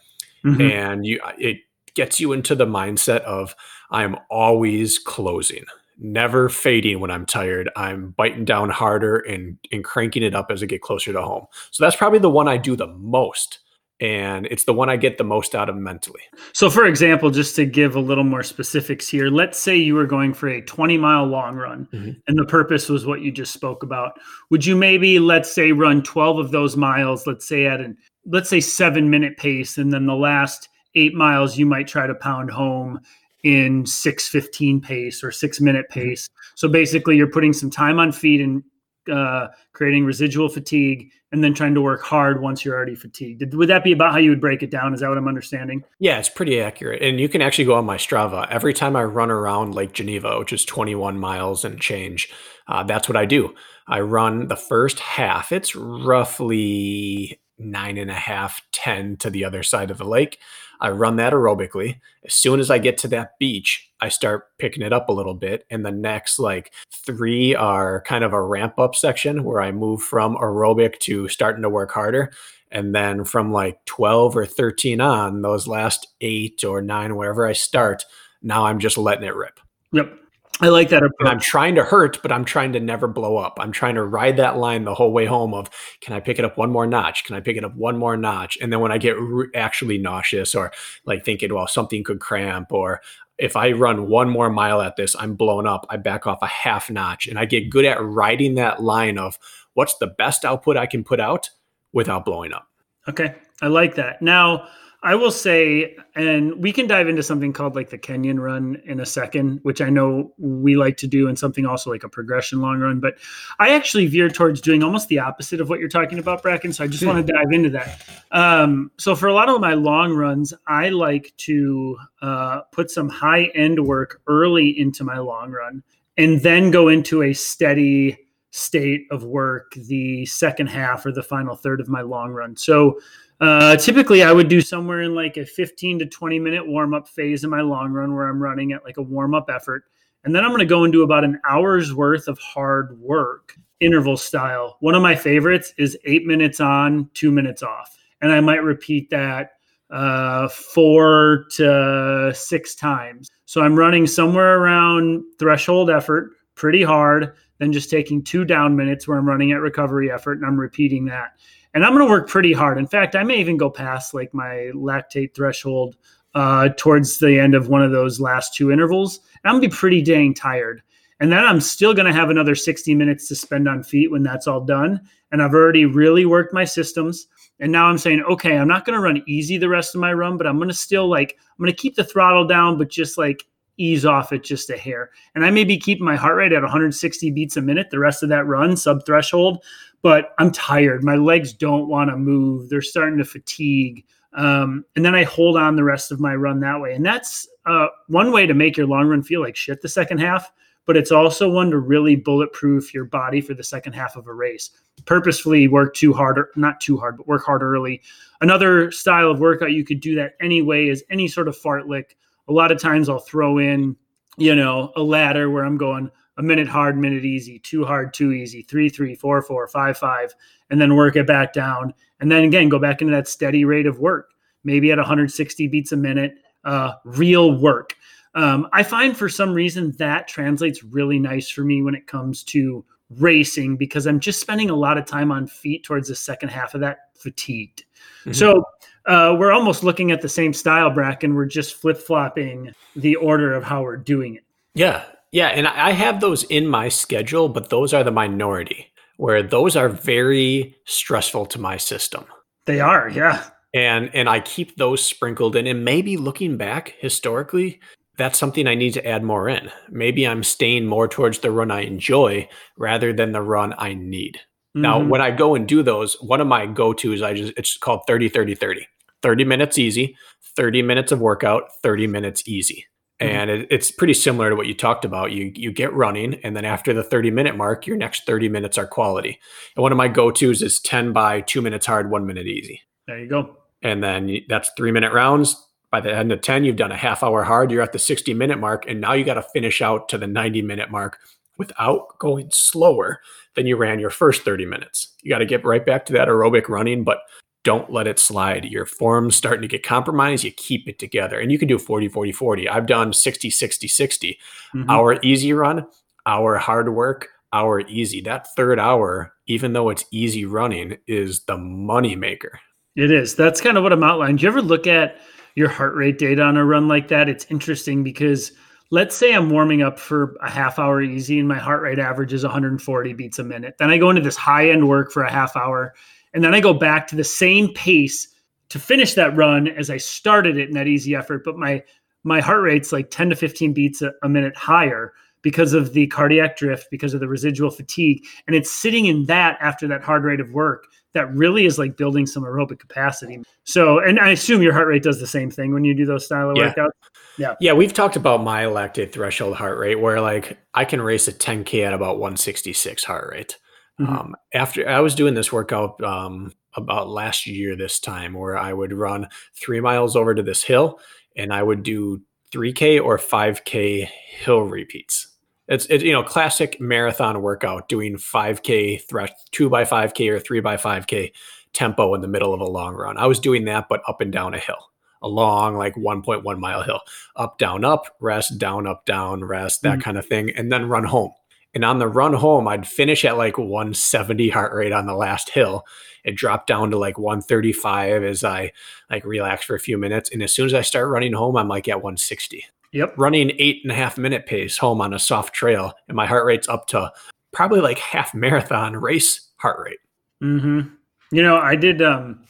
[0.44, 0.62] mm-hmm.
[0.62, 1.58] and you it
[1.96, 3.56] gets you into the mindset of
[3.92, 5.66] I'm always closing,
[5.98, 7.70] never fading when I'm tired.
[7.76, 11.46] I'm biting down harder and, and cranking it up as I get closer to home.
[11.72, 13.60] So that's probably the one I do the most
[14.00, 16.22] and it's the one I get the most out of mentally.
[16.54, 20.06] So, for example, just to give a little more specifics here, let's say you were
[20.06, 22.12] going for a 20 mile long run mm-hmm.
[22.28, 24.18] and the purpose was what you just spoke about.
[24.52, 28.50] Would you maybe, let's say, run 12 of those miles, let's say at an, let's
[28.50, 32.52] say seven minute pace, and then the last eight miles you might try to pound
[32.52, 33.00] home
[33.44, 36.10] in 615 pace or six minute mm-hmm.
[36.10, 36.30] pace.
[36.56, 38.64] So basically, you're putting some time on feet and
[39.12, 43.54] uh, creating residual fatigue and then trying to work hard once you're already fatigued.
[43.54, 44.94] Would that be about how you would break it down?
[44.94, 45.84] Is that what I'm understanding?
[46.00, 47.02] Yeah, it's pretty accurate.
[47.02, 48.48] And you can actually go on my Strava.
[48.50, 52.32] Every time I run around Lake Geneva, which is 21 miles and change,
[52.68, 53.54] uh, that's what I do.
[53.88, 55.52] I run the first half.
[55.52, 60.40] It's roughly nine and a half ten to the other side of the lake.
[60.80, 62.00] I run that aerobically.
[62.26, 65.34] As soon as I get to that beach, I start picking it up a little
[65.34, 65.66] bit.
[65.70, 70.02] And the next like three are kind of a ramp up section where I move
[70.02, 72.32] from aerobic to starting to work harder.
[72.72, 77.54] And then from like 12 or 13 on, those last eight or nine, wherever I
[77.54, 78.06] start,
[78.42, 79.60] now I'm just letting it rip.
[79.92, 80.14] Yep.
[80.62, 81.30] I like that approach.
[81.30, 83.58] I'm trying to hurt, but I'm trying to never blow up.
[83.62, 85.70] I'm trying to ride that line the whole way home of
[86.02, 87.24] can I pick it up one more notch?
[87.24, 88.58] Can I pick it up one more notch?
[88.62, 90.72] And then when I get re- actually nauseous or
[91.06, 93.02] like thinking, well, something could cramp or
[93.38, 95.86] if I run one more mile at this, I'm blown up.
[95.90, 99.40] I back off a half notch and I get good at riding that line of
[99.76, 101.50] what's the best output I can put out
[101.94, 102.68] without blowing up.
[103.08, 103.34] Okay.
[103.62, 104.22] I like that.
[104.22, 104.68] Now,
[105.02, 109.00] I will say, and we can dive into something called like the Kenyan run in
[109.00, 112.60] a second, which I know we like to do, and something also like a progression
[112.60, 113.00] long run.
[113.00, 113.16] But
[113.60, 116.74] I actually veer towards doing almost the opposite of what you're talking about, Bracken.
[116.74, 118.02] So I just want to dive into that.
[118.32, 123.08] Um, so for a lot of my long runs, I like to uh, put some
[123.08, 125.82] high end work early into my long run
[126.18, 128.18] and then go into a steady
[128.52, 132.58] state of work the second half or the final third of my long run.
[132.58, 133.00] So
[133.40, 137.08] uh, typically, I would do somewhere in like a 15 to 20 minute warm up
[137.08, 139.86] phase in my long run where I'm running at like a warm up effort.
[140.26, 143.56] And then I'm going to go and do about an hour's worth of hard work,
[143.80, 144.76] interval style.
[144.82, 147.98] One of my favorites is eight minutes on, two minutes off.
[148.22, 149.52] And I might repeat that
[149.90, 153.30] uh, four to six times.
[153.46, 159.08] So I'm running somewhere around threshold effort, pretty hard, then just taking two down minutes
[159.08, 161.32] where I'm running at recovery effort and I'm repeating that
[161.74, 162.78] and I'm going to work pretty hard.
[162.78, 165.98] In fact, I may even go past like my lactate threshold
[166.36, 169.20] uh, towards the end of one of those last two intervals.
[169.44, 170.82] And I'm going to be pretty dang tired.
[171.20, 174.24] And then I'm still going to have another 60 minutes to spend on feet when
[174.24, 175.02] that's all done.
[175.32, 177.28] And I've already really worked my systems.
[177.60, 180.14] And now I'm saying, okay, I'm not going to run easy the rest of my
[180.14, 182.90] run, but I'm going to still like, I'm going to keep the throttle down, but
[182.90, 183.44] just like
[183.80, 185.10] ease off it just a hair.
[185.36, 188.24] And I may be keeping my heart rate at 160 beats a minute the rest
[188.24, 189.64] of that run, sub threshold,
[190.02, 191.04] but I'm tired.
[191.04, 192.70] My legs don't want to move.
[192.70, 194.06] They're starting to fatigue.
[194.34, 196.94] Um, and then I hold on the rest of my run that way.
[196.94, 200.20] And that's uh, one way to make your long run feel like shit the second
[200.20, 200.52] half,
[200.86, 204.34] but it's also one to really bulletproof your body for the second half of a
[204.34, 204.72] race.
[205.06, 208.02] Purposefully work too hard, not too hard, but work hard early.
[208.42, 212.16] Another style of workout you could do that anyway is any sort of fartlek.
[212.48, 213.96] A lot of times I'll throw in,
[214.38, 218.32] you know, a ladder where I'm going a minute hard, minute easy, two hard, two
[218.32, 220.34] easy, three, three, four, four, five, five,
[220.70, 221.94] and then work it back down.
[222.22, 224.32] And then again, go back into that steady rate of work,
[224.64, 227.94] maybe at 160 beats a minute, uh, real work.
[228.36, 232.44] Um, I find for some reason that translates really nice for me when it comes
[232.46, 232.86] to
[233.18, 236.74] racing because I'm just spending a lot of time on feet towards the second half
[236.74, 237.84] of that fatigued.
[238.22, 238.32] Mm-hmm.
[238.32, 238.64] So
[239.08, 241.36] uh, we're almost looking at the same style, Bracken.
[241.36, 244.44] We're just flip flopping the order of how we're doing it.
[244.74, 248.88] Yeah, yeah, and I have those in my schedule, but those are the minority
[249.18, 252.26] where those are very stressful to my system.
[252.66, 253.44] They are, yeah.
[253.74, 257.80] And and I keep those sprinkled in and maybe looking back historically,
[258.18, 259.72] that's something I need to add more in.
[259.90, 264.36] Maybe I'm staying more towards the run I enjoy rather than the run I need.
[264.36, 264.82] Mm-hmm.
[264.82, 268.02] Now, when I go and do those, one of my go-tos I just it's called
[268.08, 268.88] 30 30 30.
[269.22, 270.16] 30 minutes easy,
[270.56, 272.86] 30 minutes of workout, 30 minutes easy.
[273.20, 273.36] Mm-hmm.
[273.36, 275.32] and it, it's pretty similar to what you talked about.
[275.32, 278.78] You you get running, and then after the thirty minute mark, your next thirty minutes
[278.78, 279.40] are quality.
[279.76, 282.82] And one of my go tos is ten by two minutes hard, one minute easy.
[283.08, 283.58] There you go.
[283.82, 285.66] And then that's three minute rounds.
[285.92, 287.72] By the end of ten, you've done a half hour hard.
[287.72, 290.28] You're at the sixty minute mark, and now you got to finish out to the
[290.28, 291.20] ninety minute mark
[291.58, 293.20] without going slower
[293.56, 295.14] than you ran your first 30 minutes.
[295.22, 297.20] You got to get right back to that aerobic running, but
[297.64, 298.66] don't let it slide.
[298.66, 301.40] Your form's starting to get compromised, you keep it together.
[301.40, 302.70] And you can do 40, 40, 40.
[302.70, 304.40] I've done 60, 60, 60.
[304.74, 304.90] Mm-hmm.
[304.90, 305.86] Our easy run,
[306.26, 308.22] our hard work, our easy.
[308.22, 312.60] That third hour, even though it's easy running, is the money maker.
[312.96, 313.36] It is.
[313.36, 314.38] That's kind of what I'm outlining.
[314.38, 315.18] Do you ever look at
[315.56, 317.30] your heart rate data on a run like that?
[317.30, 318.52] It's interesting because
[318.92, 322.34] let's say I'm warming up for a half hour easy and my heart rate average
[322.34, 323.76] is 140 beats a minute.
[323.78, 325.94] Then I go into this high end work for a half hour
[326.34, 328.28] and then I go back to the same pace
[328.70, 331.84] to finish that run as I started it in that easy effort, but my
[332.24, 336.08] my heart rate's like 10 to 15 beats a, a minute higher because of the
[336.08, 338.26] cardiac drift, because of the residual fatigue.
[338.46, 341.98] And it's sitting in that after that hard rate of work that really is like
[341.98, 343.42] building some aerobic capacity.
[343.64, 346.26] So, and I assume your heart rate does the same thing when you do those
[346.26, 346.74] style of yeah.
[346.74, 346.90] workouts.
[347.38, 347.56] Yeah.
[347.60, 347.74] Yeah.
[347.74, 351.86] We've talked about my lactate threshold heart rate where like I can race a 10K
[351.86, 353.58] at about 166 heart rate.
[354.00, 354.14] Mm-hmm.
[354.14, 358.72] Um, after I was doing this workout um, about last year, this time where I
[358.72, 361.00] would run three miles over to this hill
[361.36, 362.22] and I would do
[362.52, 365.28] 3K or 5K hill repeats.
[365.68, 370.62] It's, it's you know classic marathon workout doing 5K thresh two by 5K or three
[370.62, 371.32] by 5K
[371.74, 373.18] tempo in the middle of a long run.
[373.18, 374.90] I was doing that, but up and down a hill,
[375.22, 377.02] a long like 1.1 mile hill,
[377.36, 380.02] up down up rest down up down rest that mm-hmm.
[380.02, 381.32] kind of thing, and then run home.
[381.74, 385.50] And on the run home, I'd finish at like 170 heart rate on the last
[385.50, 385.86] hill.
[386.24, 388.72] It dropped down to like 135 as I
[389.10, 390.32] like relax for a few minutes.
[390.32, 392.66] And as soon as I start running home, I'm like at 160.
[392.92, 393.14] Yep.
[393.18, 395.94] Running eight and a half minute pace home on a soft trail.
[396.08, 397.12] And my heart rate's up to
[397.52, 400.00] probably like half marathon race heart rate.
[400.44, 400.94] Mm-hmm.
[401.32, 402.42] You know, I did um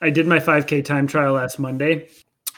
[0.00, 2.08] I did my 5K time trial last Monday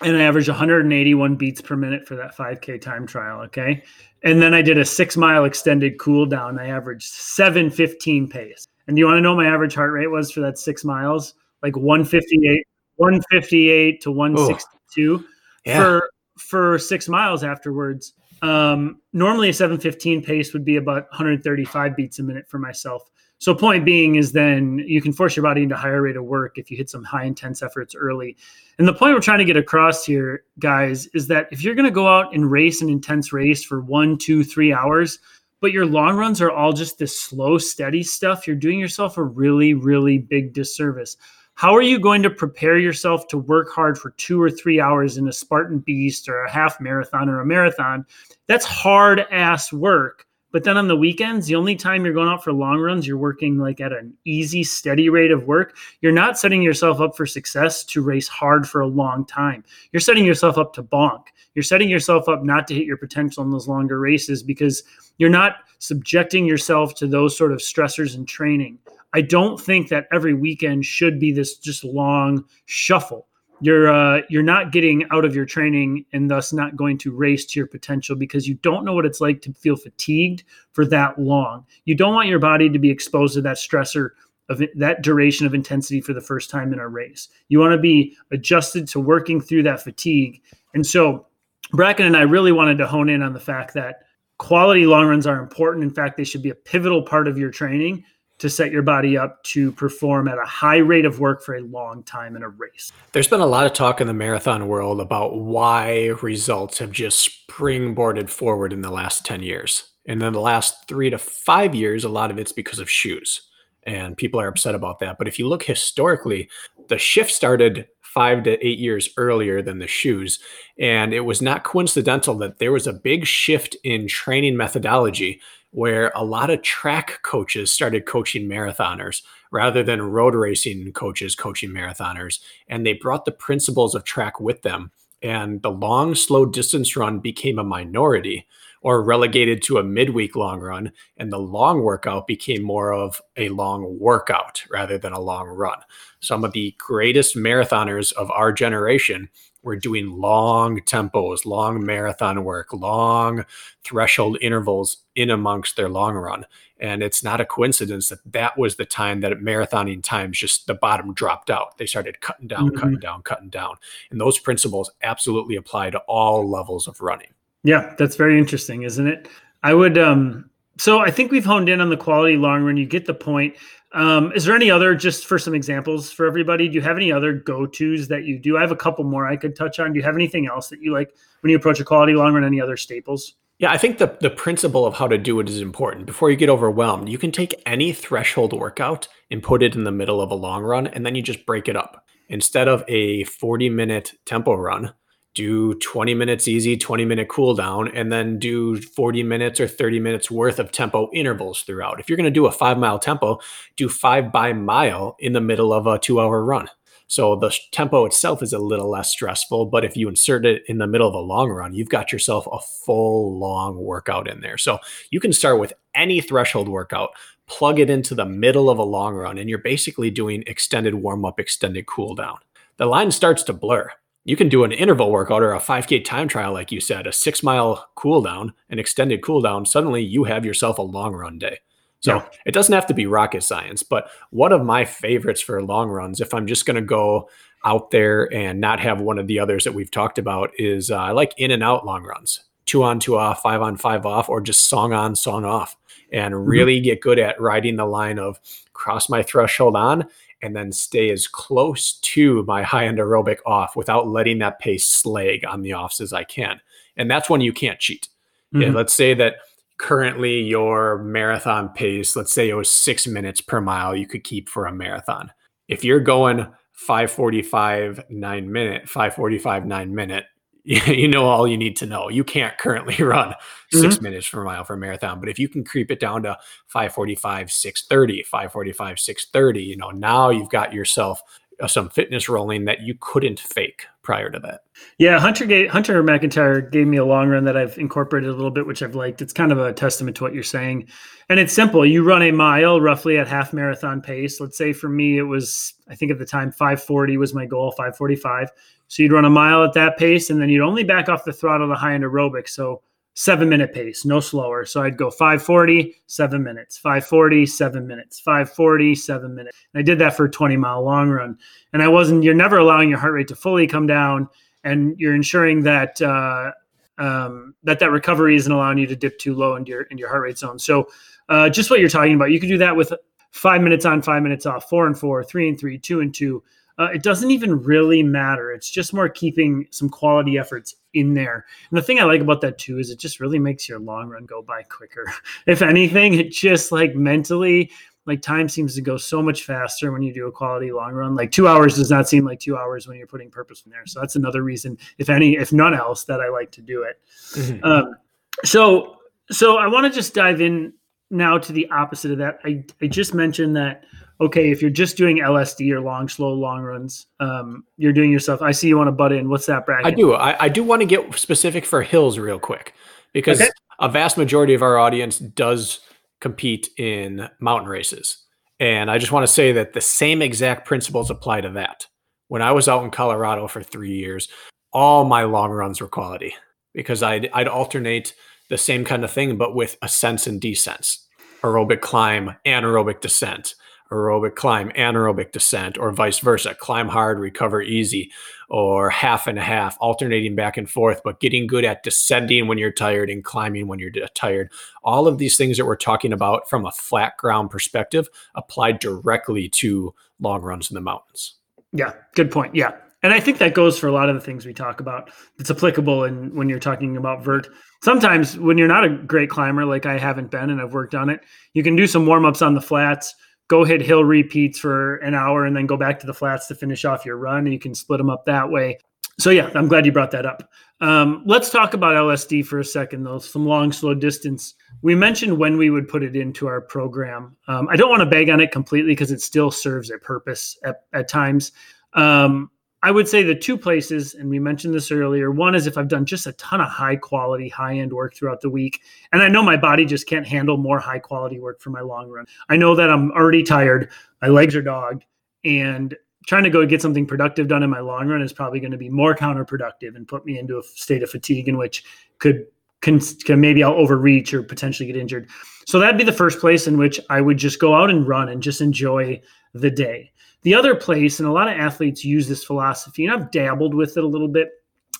[0.02, 3.40] and I averaged 181 beats per minute for that 5K time trial.
[3.42, 3.82] Okay.
[4.22, 6.58] And then I did a six mile extended cool down.
[6.58, 8.66] I averaged 715 pace.
[8.86, 11.34] And do you want to know my average heart rate was for that six miles?
[11.62, 12.66] Like 158,
[12.96, 15.24] 158 to 162
[15.64, 15.78] yeah.
[15.78, 18.12] for for six miles afterwards.
[18.42, 23.02] Um, normally a 715 pace would be about 135 beats a minute for myself.
[23.38, 26.56] So point being is then you can force your body into higher rate of work
[26.56, 28.36] if you hit some high intense efforts early.
[28.78, 31.84] And the point we're trying to get across here, guys, is that if you're going
[31.84, 35.18] to go out and race an intense race for one, two, three hours,
[35.60, 39.24] but your long runs are all just this slow, steady stuff, you're doing yourself a
[39.24, 41.16] really, really big disservice.
[41.54, 45.16] How are you going to prepare yourself to work hard for two or three hours
[45.16, 48.04] in a Spartan Beast or a half marathon or a marathon?
[48.46, 50.25] That's hard ass work
[50.56, 53.18] but then on the weekends, the only time you're going out for long runs, you're
[53.18, 55.76] working like at an easy, steady rate of work.
[56.00, 59.64] You're not setting yourself up for success to race hard for a long time.
[59.92, 61.24] You're setting yourself up to bonk.
[61.54, 64.82] You're setting yourself up not to hit your potential in those longer races because
[65.18, 68.78] you're not subjecting yourself to those sort of stressors in training.
[69.12, 73.26] I don't think that every weekend should be this just long shuffle
[73.60, 77.44] you're uh, you're not getting out of your training and thus not going to race
[77.46, 81.18] to your potential because you don't know what it's like to feel fatigued for that
[81.18, 81.64] long.
[81.84, 84.10] You don't want your body to be exposed to that stressor
[84.48, 87.28] of that duration of intensity for the first time in a race.
[87.48, 90.42] You want to be adjusted to working through that fatigue.
[90.74, 91.26] And so
[91.72, 94.02] Bracken and I really wanted to hone in on the fact that
[94.38, 95.82] quality long runs are important.
[95.82, 98.04] In fact, they should be a pivotal part of your training
[98.38, 101.62] to set your body up to perform at a high rate of work for a
[101.62, 102.92] long time in a race.
[103.12, 107.48] There's been a lot of talk in the marathon world about why results have just
[107.48, 109.90] springboarded forward in the last 10 years.
[110.06, 113.42] And then the last three to five years, a lot of it's because of shoes.
[113.84, 115.16] And people are upset about that.
[115.18, 116.48] But if you look historically,
[116.88, 120.38] the shift started five to eight years earlier than the shoes.
[120.78, 125.40] And it was not coincidental that there was a big shift in training methodology
[125.76, 129.20] where a lot of track coaches started coaching marathoners
[129.52, 132.40] rather than road racing coaches coaching marathoners.
[132.66, 134.90] And they brought the principles of track with them.
[135.20, 138.46] And the long, slow distance run became a minority
[138.80, 140.92] or relegated to a midweek long run.
[141.18, 145.80] And the long workout became more of a long workout rather than a long run.
[146.20, 149.28] Some of the greatest marathoners of our generation
[149.66, 153.44] we're doing long tempos, long marathon work, long
[153.82, 156.46] threshold intervals in amongst their long run.
[156.78, 160.68] And it's not a coincidence that that was the time that at marathoning times just
[160.68, 161.76] the bottom dropped out.
[161.78, 162.78] They started cutting down, mm-hmm.
[162.78, 163.74] cutting down, cutting down.
[164.10, 167.34] And those principles absolutely apply to all levels of running.
[167.64, 169.28] Yeah, that's very interesting, isn't it?
[169.64, 170.48] I would um
[170.78, 172.76] so I think we've honed in on the quality long run.
[172.76, 173.56] You get the point.
[173.92, 176.68] Um, is there any other, just for some examples for everybody?
[176.68, 178.58] Do you have any other go tos that you do?
[178.58, 179.92] I have a couple more I could touch on.
[179.92, 182.44] Do you have anything else that you like when you approach a quality long run?
[182.44, 183.34] Any other staples?
[183.58, 186.04] Yeah, I think the the principle of how to do it is important.
[186.04, 189.92] Before you get overwhelmed, you can take any threshold workout and put it in the
[189.92, 192.04] middle of a long run, and then you just break it up.
[192.28, 194.92] Instead of a 40 minute tempo run,
[195.36, 200.00] do 20 minutes easy, 20 minute cool down, and then do 40 minutes or 30
[200.00, 202.00] minutes worth of tempo intervals throughout.
[202.00, 203.38] If you're going to do a five mile tempo,
[203.76, 206.68] do five by mile in the middle of a two hour run.
[207.08, 210.78] So the tempo itself is a little less stressful, but if you insert it in
[210.78, 214.58] the middle of a long run, you've got yourself a full long workout in there.
[214.58, 214.78] So
[215.10, 217.10] you can start with any threshold workout,
[217.46, 221.24] plug it into the middle of a long run, and you're basically doing extended warm
[221.24, 222.38] up, extended cool down.
[222.78, 223.92] The line starts to blur.
[224.26, 227.12] You can do an interval workout or a 5K time trial, like you said, a
[227.12, 229.64] six mile cool down, an extended cool down.
[229.64, 231.60] Suddenly you have yourself a long run day.
[232.00, 232.26] So yeah.
[232.44, 236.20] it doesn't have to be rocket science, but one of my favorites for long runs,
[236.20, 237.30] if I'm just going to go
[237.64, 240.96] out there and not have one of the others that we've talked about, is uh,
[240.96, 244.28] I like in and out long runs, two on, two off, five on, five off,
[244.28, 245.76] or just song on, song off,
[246.12, 246.44] and mm-hmm.
[246.44, 246.84] really mm-hmm.
[246.84, 248.40] get good at riding the line of
[248.72, 250.06] cross my threshold on
[250.42, 254.86] and then stay as close to my high end aerobic off without letting that pace
[254.86, 256.60] slag on the offs as I can.
[256.96, 258.08] And that's when you can't cheat.
[258.54, 258.62] Mm-hmm.
[258.62, 259.36] Yeah, let's say that
[259.78, 264.48] currently your marathon pace, let's say it was six minutes per mile you could keep
[264.48, 265.30] for a marathon.
[265.68, 270.24] If you're going 545 nine minute, 545 nine minute,
[270.86, 272.08] you know all you need to know.
[272.08, 273.36] You can't currently run
[273.70, 274.02] 6 mm-hmm.
[274.02, 276.36] minutes per mile for a marathon, but if you can creep it down to
[276.66, 281.22] 545, 630, 545, 630, you know, now you've got yourself
[281.60, 284.60] uh, some fitness rolling that you couldn't fake prior to that.
[284.98, 288.52] Yeah, Hunter gave, Hunter McIntyre gave me a long run that I've incorporated a little
[288.52, 289.20] bit, which I've liked.
[289.20, 290.88] It's kind of a testament to what you're saying,
[291.28, 291.84] and it's simple.
[291.84, 294.40] You run a mile roughly at half marathon pace.
[294.40, 297.72] Let's say for me, it was I think at the time 540 was my goal,
[297.72, 298.48] 545.
[298.86, 301.32] So you'd run a mile at that pace, and then you'd only back off the
[301.32, 302.48] throttle to high end aerobic.
[302.48, 302.82] So
[303.16, 304.66] seven minute pace, no slower.
[304.66, 309.56] So I'd go 540, seven minutes, 540, seven minutes, 540, seven minutes.
[309.72, 311.38] And I did that for a 20 mile long run.
[311.72, 314.28] And I wasn't, you're never allowing your heart rate to fully come down.
[314.64, 316.52] And you're ensuring that, uh,
[316.98, 320.10] um, that that recovery isn't allowing you to dip too low into your, into your
[320.10, 320.58] heart rate zone.
[320.58, 320.88] So
[321.30, 322.92] uh, just what you're talking about, you could do that with
[323.30, 326.42] five minutes on, five minutes off, four and four, three and three, two and two.
[326.78, 328.52] Uh, it doesn't even really matter.
[328.52, 331.46] It's just more keeping some quality efforts in there.
[331.70, 334.08] And the thing I like about that too is it just really makes your long
[334.08, 335.04] run go by quicker.
[335.46, 337.70] if anything, it just like mentally,
[338.04, 341.14] like time seems to go so much faster when you do a quality long run.
[341.14, 343.86] Like two hours does not seem like two hours when you're putting purpose in there.
[343.86, 347.00] So that's another reason, if any, if none else, that I like to do it.
[347.32, 347.64] Mm-hmm.
[347.64, 347.96] Um,
[348.44, 348.96] so,
[349.30, 350.72] so I want to just dive in
[351.10, 352.38] now to the opposite of that.
[352.44, 353.84] I, I just mentioned that
[354.20, 358.42] okay, if you're just doing LSD or long, slow, long runs, um, you're doing yourself.
[358.42, 359.28] I see you want to butt in.
[359.28, 359.86] What's that Bracken?
[359.86, 360.14] I do.
[360.14, 362.74] I, I do want to get specific for hills real quick
[363.12, 363.50] because okay.
[363.78, 365.80] a vast majority of our audience does
[366.20, 368.24] compete in mountain races.
[368.58, 371.86] And I just want to say that the same exact principles apply to that.
[372.28, 374.28] When I was out in Colorado for three years,
[374.72, 376.34] all my long runs were quality
[376.74, 378.14] because I'd, I'd alternate
[378.48, 381.06] the same kind of thing, but with ascents and descents,
[381.42, 383.54] aerobic climb, anaerobic descent
[383.90, 388.10] aerobic climb, anaerobic descent, or vice versa, climb hard, recover easy,
[388.48, 392.58] or half and a half, alternating back and forth, but getting good at descending when
[392.58, 394.50] you're tired and climbing when you're tired.
[394.82, 399.48] All of these things that we're talking about from a flat ground perspective apply directly
[399.50, 401.34] to long runs in the mountains.
[401.72, 402.54] Yeah, good point.
[402.54, 402.72] Yeah.
[403.02, 405.10] And I think that goes for a lot of the things we talk about.
[405.38, 407.46] It's applicable in when you're talking about vert.
[407.84, 411.10] Sometimes when you're not a great climber, like I haven't been and I've worked on
[411.10, 411.20] it,
[411.52, 413.14] you can do some warm ups on the flats
[413.48, 416.54] go hit hill repeats for an hour and then go back to the flats to
[416.54, 417.38] finish off your run.
[417.38, 418.78] And you can split them up that way.
[419.18, 420.50] So yeah, I'm glad you brought that up.
[420.80, 423.18] Um, let's talk about LSD for a second, though.
[423.18, 424.54] Some long, slow distance.
[424.82, 427.34] We mentioned when we would put it into our program.
[427.48, 430.58] Um, I don't want to beg on it completely because it still serves a purpose
[430.64, 431.52] at, at times.
[431.94, 432.50] Um,
[432.86, 435.32] I would say the two places, and we mentioned this earlier.
[435.32, 438.42] One is if I've done just a ton of high quality, high end work throughout
[438.42, 438.80] the week,
[439.10, 442.08] and I know my body just can't handle more high quality work for my long
[442.08, 442.26] run.
[442.48, 443.90] I know that I'm already tired,
[444.22, 445.04] my legs are dogged,
[445.44, 445.96] and
[446.28, 448.78] trying to go get something productive done in my long run is probably going to
[448.78, 451.82] be more counterproductive and put me into a state of fatigue in which
[452.20, 452.46] could
[452.82, 455.28] can, can maybe I'll overreach or potentially get injured.
[455.66, 458.28] So that'd be the first place in which I would just go out and run
[458.28, 459.20] and just enjoy
[459.54, 460.12] the day.
[460.42, 463.96] The other place, and a lot of athletes use this philosophy, and I've dabbled with
[463.96, 464.50] it a little bit,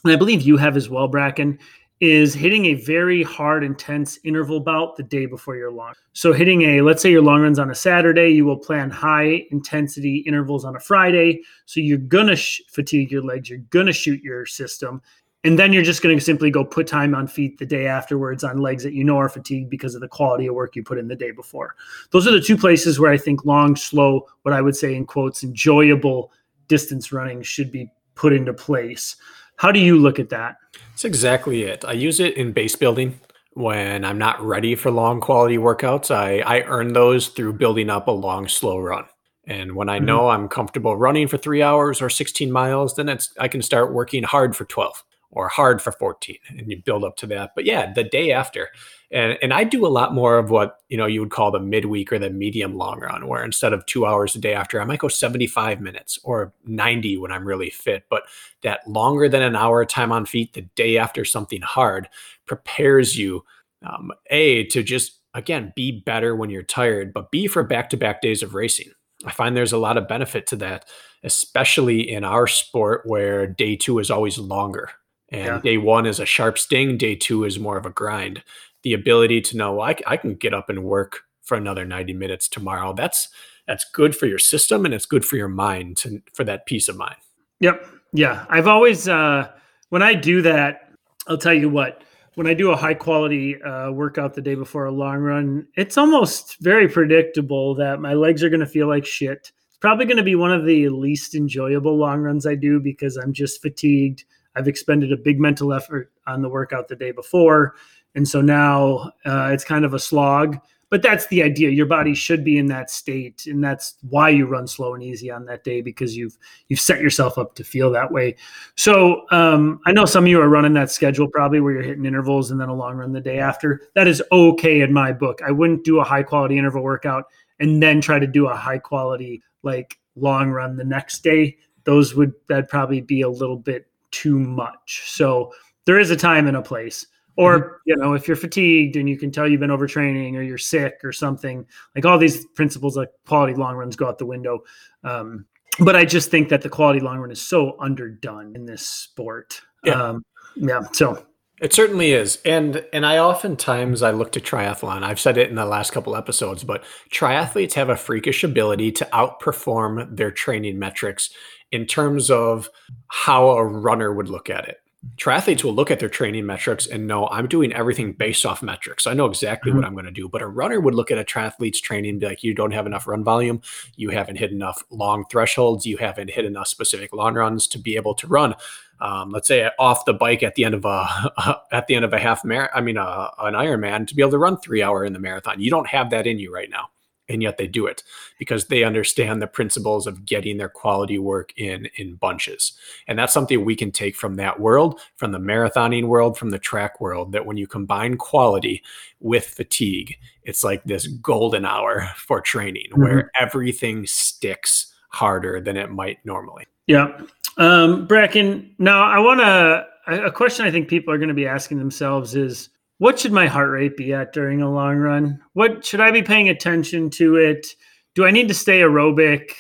[0.05, 1.59] and I believe you have as well, Bracken,
[2.01, 5.95] is hitting a very hard, intense interval bout the day before your long.
[6.13, 9.47] So hitting a, let's say your long runs on a Saturday, you will plan high
[9.51, 11.43] intensity intervals on a Friday.
[11.65, 15.01] So you're gonna sh- fatigue your legs, you're gonna shoot your system,
[15.45, 18.43] and then you're just going to simply go put time on feet the day afterwards
[18.43, 20.99] on legs that you know are fatigued because of the quality of work you put
[20.99, 21.77] in the day before.
[22.11, 25.07] Those are the two places where I think long, slow, what I would say in
[25.07, 26.33] quotes, enjoyable
[26.69, 29.17] distance running should be put into place.
[29.57, 30.57] How do you look at that?
[30.91, 31.85] That's exactly it.
[31.85, 33.21] I use it in base building
[33.53, 36.15] when I'm not ready for long quality workouts.
[36.15, 39.05] I, I earn those through building up a long, slow run.
[39.47, 40.07] And when I mm-hmm.
[40.07, 43.93] know I'm comfortable running for three hours or 16 miles, then it's I can start
[43.93, 47.53] working hard for 12 or hard for 14 and you build up to that.
[47.55, 48.69] But yeah, the day after.
[49.11, 51.61] And and I do a lot more of what, you know, you would call the
[51.61, 54.85] midweek or the medium long run, where instead of two hours a day after, I
[54.85, 58.05] might go 75 minutes or 90 when I'm really fit.
[58.11, 58.25] But
[58.63, 62.09] that longer than an hour time on feet the day after something hard
[62.47, 63.45] prepares you
[63.85, 68.43] um, a to just again be better when you're tired, but b for back-to-back days
[68.43, 68.91] of racing.
[69.25, 70.87] I find there's a lot of benefit to that,
[71.23, 74.91] especially in our sport where day two is always longer.
[75.31, 75.61] And yeah.
[75.61, 78.43] day one is a sharp sting, day two is more of a grind.
[78.83, 82.13] The ability to know well, I, I can get up and work for another 90
[82.13, 82.93] minutes tomorrow.
[82.93, 83.29] That's
[83.67, 86.89] that's good for your system and it's good for your mind to, for that peace
[86.89, 87.17] of mind.
[87.61, 87.85] Yep.
[88.13, 88.47] Yeah.
[88.49, 89.51] I've always uh
[89.89, 90.91] when I do that,
[91.27, 92.03] I'll tell you what,
[92.35, 95.97] when I do a high quality uh, workout the day before a long run, it's
[95.97, 99.53] almost very predictable that my legs are going to feel like shit.
[99.69, 103.17] It's probably going to be one of the least enjoyable long runs I do because
[103.17, 104.25] I'm just fatigued.
[104.57, 107.75] I've expended a big mental effort on the workout the day before.
[108.15, 111.71] And so now uh, it's kind of a slog but that's the idea.
[111.71, 115.31] Your body should be in that state and that's why you run slow and easy
[115.31, 116.39] on that day because you've
[116.69, 118.37] you've set yourself up to feel that way.
[118.77, 122.07] So um, i know some of you are running that schedule probably where you're hitting
[122.07, 123.83] intervals and then a long run the day after.
[123.95, 125.41] That is okay in my book.
[125.45, 127.25] I wouldn't do a high quality interval workout
[127.59, 131.57] and then try to do a high quality like long run the next day.
[131.83, 133.87] Those would that'd probably be a little bit
[134.17, 135.03] too much.
[135.11, 135.53] So
[135.85, 137.07] there is a time and a place.
[137.37, 137.75] Or mm-hmm.
[137.85, 141.01] you know if you're fatigued and you can tell you've been overtraining or you're sick
[141.05, 144.61] or something like all these principles like quality long runs go out the window.
[145.05, 145.45] Um,
[145.81, 149.61] but i just think that the quality long run is so underdone in this sport.
[149.85, 150.25] Yeah, um,
[150.57, 151.26] yeah so
[151.61, 155.57] it certainly is and and i oftentimes i look to triathlon i've said it in
[155.57, 161.31] the last couple episodes but triathletes have a freakish ability to outperform their training metrics
[161.73, 162.69] in terms of
[163.09, 164.79] how a runner would look at it
[165.17, 169.07] triathletes will look at their training metrics and know I'm doing everything based off metrics.
[169.07, 169.79] I know exactly mm-hmm.
[169.79, 170.29] what I'm going to do.
[170.29, 172.87] But a runner would look at a triathlete's training and be like, you don't have
[172.87, 173.61] enough run volume.
[173.95, 175.87] You haven't hit enough long thresholds.
[175.87, 178.55] You haven't hit enough specific long runs to be able to run.
[179.01, 182.13] Um, let's say off the bike at the end of a at the end of
[182.13, 182.77] a half marathon.
[182.77, 185.61] I mean, uh, an Ironman to be able to run three hour in the marathon.
[185.61, 186.89] You don't have that in you right now
[187.29, 188.03] and yet they do it
[188.39, 192.73] because they understand the principles of getting their quality work in in bunches
[193.09, 196.59] and that's something we can take from that world from the marathoning world from the
[196.59, 198.83] track world that when you combine quality
[199.21, 203.03] with fatigue it's like this golden hour for training mm-hmm.
[203.03, 207.21] where everything sticks harder than it might normally yeah
[207.57, 211.47] um bracken now i want to a question i think people are going to be
[211.47, 215.41] asking themselves is what should my heart rate be at during a long run?
[215.53, 217.67] What should I be paying attention to it?
[218.15, 219.51] Do I need to stay aerobic?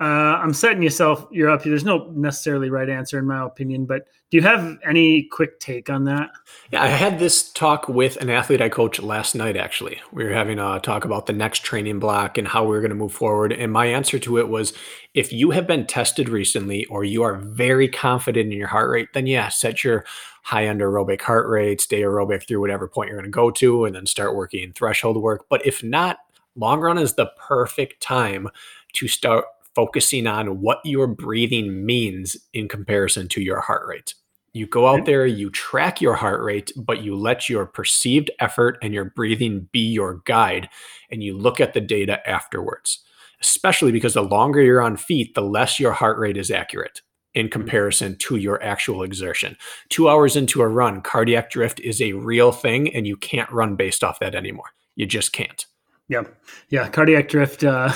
[0.00, 0.04] Uh,
[0.40, 1.70] I'm setting yourself you're up here.
[1.70, 5.88] There's no necessarily right answer in my opinion, but do you have any quick take
[5.88, 6.30] on that?
[6.72, 9.56] Yeah, I had this talk with an athlete I coach last night.
[9.56, 12.80] Actually, we were having a talk about the next training block and how we are
[12.80, 13.52] going to move forward.
[13.52, 14.72] And my answer to it was,
[15.14, 19.08] if you have been tested recently or you are very confident in your heart rate,
[19.14, 20.04] then yeah, set your
[20.42, 23.84] high end aerobic heart rate, stay aerobic through whatever point you're going to go to,
[23.84, 25.46] and then start working threshold work.
[25.48, 26.18] But if not,
[26.56, 28.48] long run is the perfect time
[28.94, 29.44] to start
[29.76, 34.14] focusing on what your breathing means in comparison to your heart rate.
[34.54, 38.78] You go out there, you track your heart rate, but you let your perceived effort
[38.80, 40.70] and your breathing be your guide,
[41.10, 43.04] and you look at the data afterwards.
[43.42, 47.02] Especially because the longer you're on feet, the less your heart rate is accurate
[47.34, 49.58] in comparison to your actual exertion.
[49.90, 53.76] Two hours into a run, cardiac drift is a real thing, and you can't run
[53.76, 54.70] based off that anymore.
[54.94, 55.66] You just can't.
[56.08, 56.22] Yeah.
[56.70, 56.88] Yeah.
[56.88, 57.62] Cardiac drift.
[57.62, 57.92] Uh,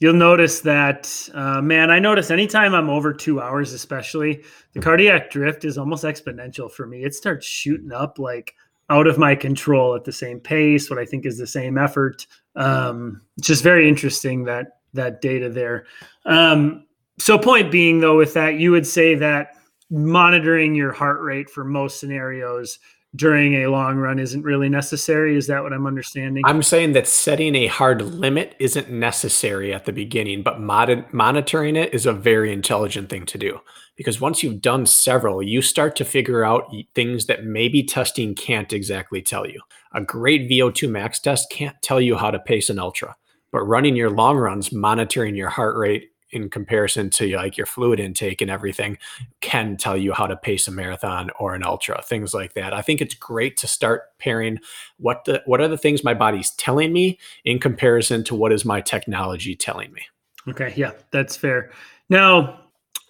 [0.00, 4.42] you'll notice that, uh, man, I notice anytime I'm over two hours, especially,
[4.72, 7.04] the cardiac drift is almost exponential for me.
[7.04, 8.54] It starts shooting up like
[8.88, 12.26] out of my control at the same pace, what I think is the same effort.
[12.56, 15.86] Um, just very interesting that that data there.
[16.26, 16.86] Um,
[17.18, 19.54] so, point being, though, with that, you would say that
[19.90, 22.78] monitoring your heart rate for most scenarios
[23.16, 25.36] during a long run isn't really necessary.
[25.36, 26.42] Is that what I'm understanding?
[26.46, 31.76] I'm saying that setting a hard limit isn't necessary at the beginning, but mod- monitoring
[31.76, 33.60] it is a very intelligent thing to do.
[33.96, 38.72] Because once you've done several, you start to figure out things that maybe testing can't
[38.72, 39.60] exactly tell you.
[39.92, 43.16] A great VO2 max test can't tell you how to pace an ultra,
[43.50, 48.00] but running your long runs, monitoring your heart rate, in comparison to like your fluid
[48.00, 48.98] intake and everything
[49.40, 52.82] can tell you how to pace a marathon or an ultra things like that i
[52.82, 54.58] think it's great to start pairing
[54.98, 58.64] what the what are the things my body's telling me in comparison to what is
[58.64, 60.02] my technology telling me
[60.48, 61.70] Okay, yeah, that's fair.
[62.08, 62.60] Now,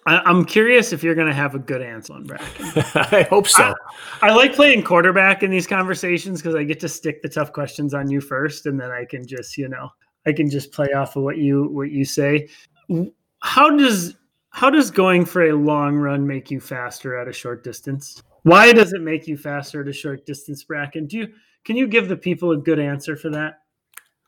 [0.05, 2.65] I, am curious if you're going to have a good answer on Bracken.
[2.95, 3.73] I hope so.
[4.21, 7.53] I, I, like playing quarterback in these conversations because I get to stick the tough
[7.53, 9.89] questions on you first, and then I can just, you know,
[10.25, 12.49] I can just play off of what you what you say.
[13.39, 14.15] How does
[14.51, 18.21] how does going for a long run make you faster at a short distance?
[18.43, 21.07] Why does it make you faster at a short distance, Bracken?
[21.07, 21.27] Do you
[21.63, 23.61] can you give the people a good answer for that?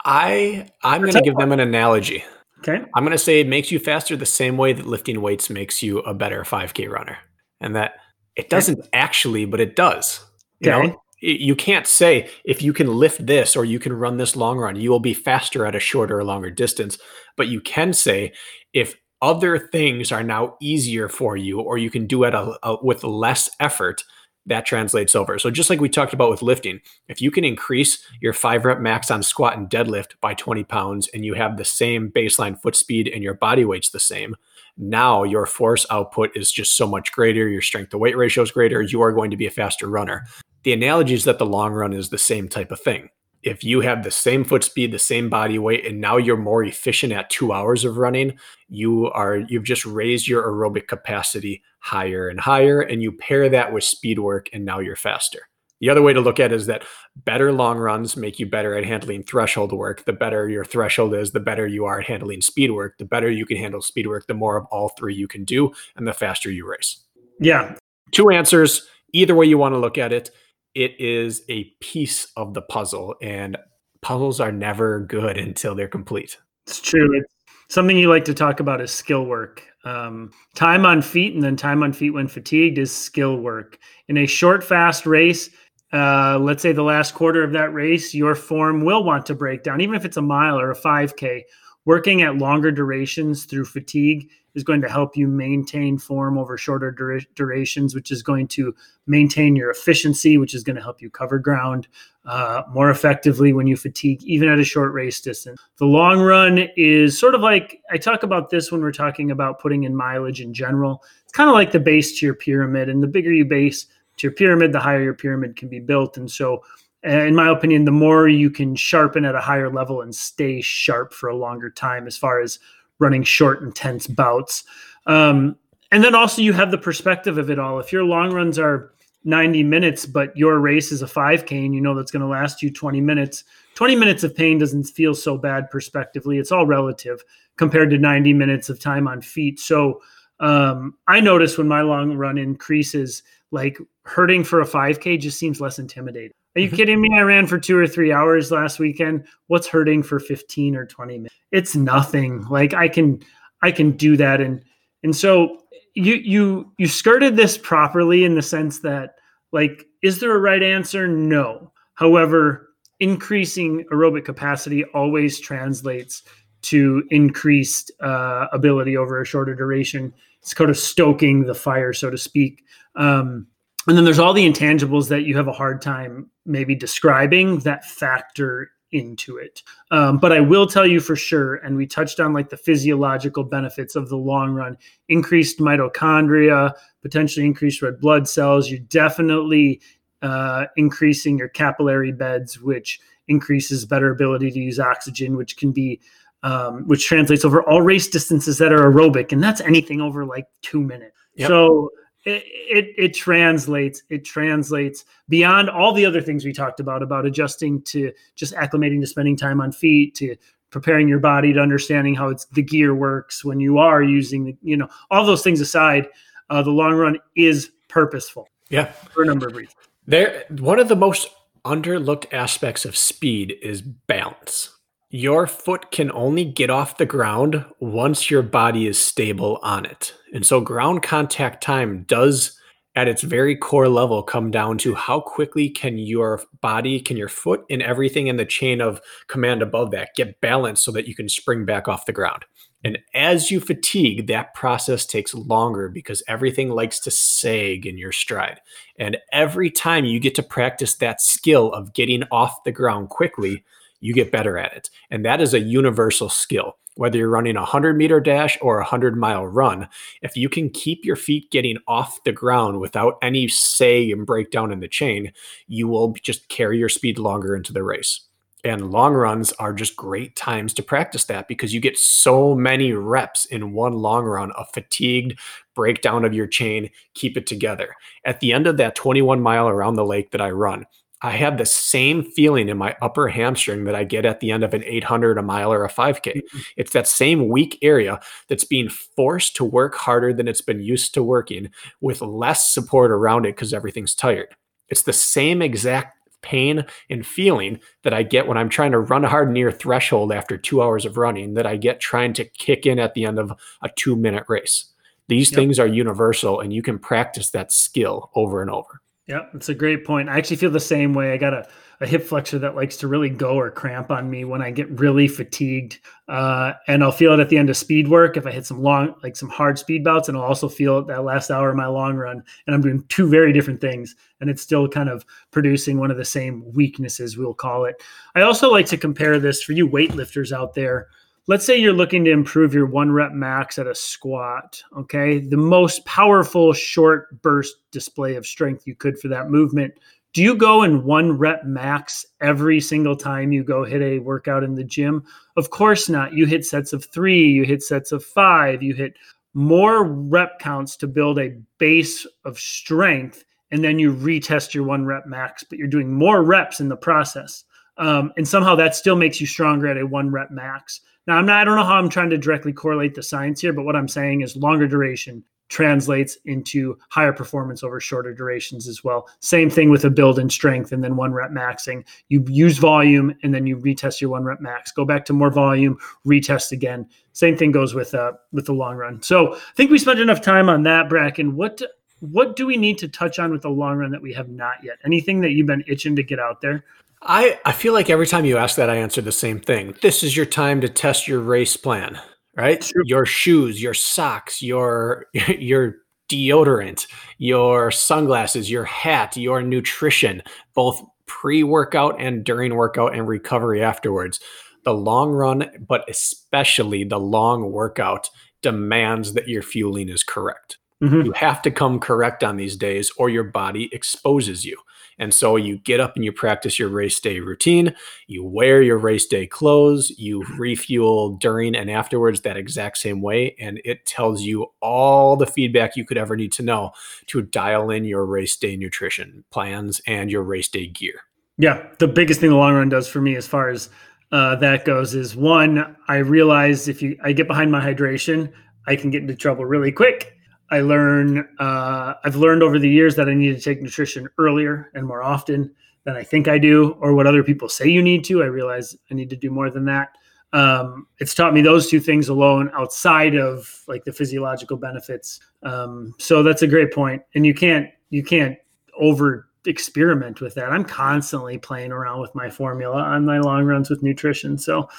[0.05, 2.23] I I'm going to give them an analogy.
[2.59, 2.83] Okay.
[2.95, 5.83] I'm going to say it makes you faster the same way that lifting weights makes
[5.83, 7.17] you a better 5K runner.
[7.59, 7.95] And that
[8.35, 8.89] it doesn't okay.
[8.93, 10.25] actually, but it does.
[10.59, 10.87] You okay.
[10.87, 14.57] know, you can't say if you can lift this or you can run this long
[14.57, 16.97] run, you will be faster at a shorter or longer distance.
[17.37, 18.33] But you can say
[18.73, 22.83] if other things are now easier for you or you can do it a, a,
[22.83, 24.03] with less effort,
[24.45, 25.39] that translates over.
[25.39, 28.81] So just like we talked about with lifting, if you can increase your five rep
[28.81, 32.75] max on squat and deadlift by 20 pounds and you have the same baseline foot
[32.75, 34.35] speed and your body weight's the same,
[34.75, 37.47] now your force output is just so much greater.
[37.47, 38.81] Your strength to weight ratio is greater.
[38.81, 40.25] You are going to be a faster runner.
[40.63, 43.09] The analogy is that the long run is the same type of thing
[43.43, 46.63] if you have the same foot speed, the same body weight, and now you're more
[46.63, 48.37] efficient at two hours of running,
[48.69, 53.73] you are you've just raised your aerobic capacity higher and higher, and you pair that
[53.73, 55.49] with speed work, and now you're faster.
[55.81, 56.85] The other way to look at it is that
[57.25, 60.05] better long runs make you better at handling threshold work.
[60.05, 62.97] The better your threshold is, the better you are at handling speed work.
[62.97, 65.73] The better you can handle speed work, the more of all three you can do,
[65.97, 67.03] and the faster you race.
[67.41, 67.75] Yeah.
[68.11, 70.31] Two answers, either way you want to look at it
[70.75, 73.57] it is a piece of the puzzle and
[74.01, 76.37] puzzles are never good until they're complete.
[76.67, 77.17] It's true.
[77.17, 77.33] It's
[77.69, 79.63] something you like to talk about is skill work.
[79.85, 83.77] Um, time on feet and then time on feet when fatigued is skill work.
[84.07, 85.49] In a short fast race
[85.93, 89.61] uh, let's say the last quarter of that race your form will want to break
[89.63, 91.43] down even if it's a mile or a 5k
[91.85, 96.91] working at longer durations through fatigue is going to help you maintain form over shorter
[96.91, 98.75] dura- durations, which is going to
[99.07, 101.87] maintain your efficiency, which is going to help you cover ground
[102.25, 105.59] uh, more effectively when you fatigue, even at a short race distance.
[105.77, 109.59] The long run is sort of like I talk about this when we're talking about
[109.59, 111.03] putting in mileage in general.
[111.23, 113.87] It's kind of like the base to your pyramid, and the bigger you base
[114.17, 116.17] to your pyramid, the higher your pyramid can be built.
[116.17, 116.63] And so,
[117.03, 121.13] in my opinion, the more you can sharpen at a higher level and stay sharp
[121.13, 122.59] for a longer time, as far as
[123.03, 124.63] running short, intense bouts.
[125.05, 125.57] Um,
[125.91, 127.79] and then also you have the perspective of it all.
[127.79, 128.93] If your long runs are
[129.25, 132.63] 90 minutes, but your race is a 5K and you know that's going to last
[132.63, 133.43] you 20 minutes,
[133.75, 136.39] 20 minutes of pain doesn't feel so bad prospectively.
[136.39, 137.23] It's all relative
[137.57, 139.59] compared to 90 minutes of time on feet.
[139.59, 140.01] So
[140.39, 145.61] um, I notice when my long run increases, like hurting for a 5K just seems
[145.61, 146.31] less intimidating.
[146.55, 146.75] Are you mm-hmm.
[146.75, 147.09] kidding me?
[147.15, 149.25] I ran for two or three hours last weekend.
[149.47, 151.35] What's hurting for 15 or 20 minutes?
[151.51, 152.43] It's nothing.
[152.43, 153.21] Like I can
[153.61, 154.41] I can do that.
[154.41, 154.63] And
[155.03, 155.63] and so
[155.95, 159.15] you you you skirted this properly in the sense that
[159.51, 161.07] like, is there a right answer?
[161.07, 161.71] No.
[161.93, 166.23] However, increasing aerobic capacity always translates
[166.63, 170.13] to increased uh, ability over a shorter duration.
[170.41, 172.63] It's kind of stoking the fire, so to speak.
[172.95, 173.47] Um,
[173.87, 177.85] and then there's all the intangibles that you have a hard time maybe describing that
[177.85, 179.63] factor into it.
[179.91, 183.43] Um, but I will tell you for sure, and we touched on like the physiological
[183.43, 184.77] benefits of the long run
[185.09, 188.69] increased mitochondria, potentially increased red blood cells.
[188.69, 189.81] You're definitely
[190.21, 195.99] uh, increasing your capillary beds, which increases better ability to use oxygen, which can be.
[196.45, 200.45] Um, which translates over all race distances that are aerobic, and that's anything over like
[200.61, 201.15] two minutes.
[201.35, 201.47] Yep.
[201.47, 201.89] So
[202.25, 207.25] it, it, it translates it translates beyond all the other things we talked about about
[207.25, 210.35] adjusting to just acclimating to spending time on feet to
[210.69, 214.57] preparing your body to understanding how it's the gear works when you are using the
[214.61, 216.07] you know all those things aside
[216.49, 218.85] uh, the long run is purposeful yeah.
[218.85, 219.75] for a number of reasons.
[220.07, 221.29] There one of the most
[221.63, 224.72] underlooked aspects of speed is balance
[225.13, 230.11] your foot can only get off the ground once your body is stable on it.
[230.33, 232.59] And so ground contact time does
[232.95, 237.29] at its very core level come down to how quickly can your body, can your
[237.29, 241.13] foot and everything in the chain of command above that get balanced so that you
[241.13, 242.43] can spring back off the ground.
[242.83, 248.11] And as you fatigue, that process takes longer because everything likes to sag in your
[248.11, 248.61] stride.
[248.97, 253.63] And every time you get to practice that skill of getting off the ground quickly,
[254.03, 254.89] you get better at it.
[255.09, 256.77] And that is a universal skill.
[256.95, 259.87] Whether you're running a 100 meter dash or a 100 mile run,
[260.21, 264.73] if you can keep your feet getting off the ground without any say and breakdown
[264.73, 265.31] in the chain,
[265.67, 268.19] you will just carry your speed longer into the race.
[268.65, 272.91] And long runs are just great times to practice that because you get so many
[272.91, 275.39] reps in one long run of fatigued
[275.75, 277.95] breakdown of your chain, keep it together.
[278.25, 280.85] At the end of that 21 mile around the lake that I run,
[281.23, 284.63] I have the same feeling in my upper hamstring that I get at the end
[284.63, 286.21] of an 800, a mile, or a 5K.
[286.21, 286.59] Mm-hmm.
[286.75, 288.19] It's that same weak area
[288.49, 291.69] that's being forced to work harder than it's been used to working
[292.01, 294.53] with less support around it because everything's tired.
[294.89, 299.23] It's the same exact pain and feeling that I get when I'm trying to run
[299.23, 302.99] hard near threshold after two hours of running that I get trying to kick in
[302.99, 304.91] at the end of a two minute race.
[305.29, 305.55] These yep.
[305.55, 308.99] things are universal and you can practice that skill over and over.
[309.25, 310.27] Yeah, it's a great point.
[310.27, 311.31] I actually feel the same way.
[311.31, 311.65] I got a,
[312.01, 314.99] a hip flexor that likes to really go or cramp on me when I get
[314.99, 315.99] really fatigued.
[316.27, 318.81] Uh, and I'll feel it at the end of speed work if I hit some
[318.81, 321.77] long, like some hard speed bouts, and I'll also feel it that last hour of
[321.77, 322.43] my long run.
[322.67, 326.17] And I'm doing two very different things, and it's still kind of producing one of
[326.17, 327.95] the same weaknesses, we'll call it.
[328.35, 331.07] I also like to compare this for you weightlifters out there
[331.47, 335.39] let's say you're looking to improve your one rep max at a squat, okay?
[335.39, 339.93] The most powerful short burst display of strength you could for that movement.
[340.33, 344.63] Do you go in one rep max every single time you go hit a workout
[344.63, 345.23] in the gym?
[345.57, 346.33] Of course not.
[346.33, 349.13] You hit sets of three, you hit sets of five, you hit
[349.53, 355.05] more rep counts to build a base of strength, and then you retest your one
[355.05, 357.65] rep max, but you're doing more reps in the process.
[357.97, 361.01] Um, and somehow that still makes you stronger at a one rep max.
[361.27, 363.73] Now, I'm not, I don't know how I'm trying to directly correlate the science here,
[363.73, 369.03] but what I'm saying is longer duration translates into higher performance over shorter durations as
[369.03, 369.27] well.
[369.39, 372.05] Same thing with a build and strength and then one rep maxing.
[372.29, 374.91] You use volume and then you retest your one rep max.
[374.91, 375.97] Go back to more volume,
[376.27, 377.07] retest again.
[377.31, 379.21] Same thing goes with uh with the long run.
[379.23, 381.55] So I think we spent enough time on that, Bracken.
[381.55, 381.81] What
[382.19, 384.75] what do we need to touch on with the long run that we have not
[384.83, 384.97] yet?
[385.05, 386.85] Anything that you've been itching to get out there?
[387.25, 389.95] I, I feel like every time you ask that, I answer the same thing.
[390.01, 392.19] This is your time to test your race plan,
[392.55, 392.83] right?
[392.83, 393.03] Sure.
[393.05, 395.27] Your shoes, your socks, your
[395.59, 395.95] your
[396.29, 397.07] deodorant,
[397.37, 400.41] your sunglasses, your hat, your nutrition,
[400.73, 404.39] both pre-workout and during workout and recovery afterwards.
[404.83, 408.29] The long run, but especially the long workout,
[408.61, 410.77] demands that your fueling is correct.
[411.01, 411.21] Mm-hmm.
[411.21, 414.77] You have to come correct on these days, or your body exposes you.
[415.19, 417.93] And so you get up and you practice your race day routine,
[418.27, 423.55] you wear your race day clothes, you refuel during and afterwards that exact same way.
[423.59, 426.91] And it tells you all the feedback you could ever need to know
[427.27, 431.21] to dial in your race day nutrition plans and your race day gear.
[431.57, 431.87] Yeah.
[431.99, 433.89] The biggest thing the long run does for me as far as
[434.31, 438.51] uh, that goes is one, I realize if you I get behind my hydration,
[438.87, 440.35] I can get into trouble really quick
[440.73, 444.89] I learn uh, I've learned over the years that I need to take nutrition earlier
[444.95, 445.71] and more often
[446.03, 448.41] than I think I do, or what other people say you need to.
[448.41, 450.09] I realize I need to do more than that.
[450.51, 455.39] Um, it's taught me those two things alone outside of like the physiological benefits.
[455.61, 458.57] Um, so that's a great point, and you can't you can't
[458.97, 460.71] over experiment with that.
[460.71, 464.57] I'm constantly playing around with my formula on my long runs with nutrition.
[464.57, 464.89] So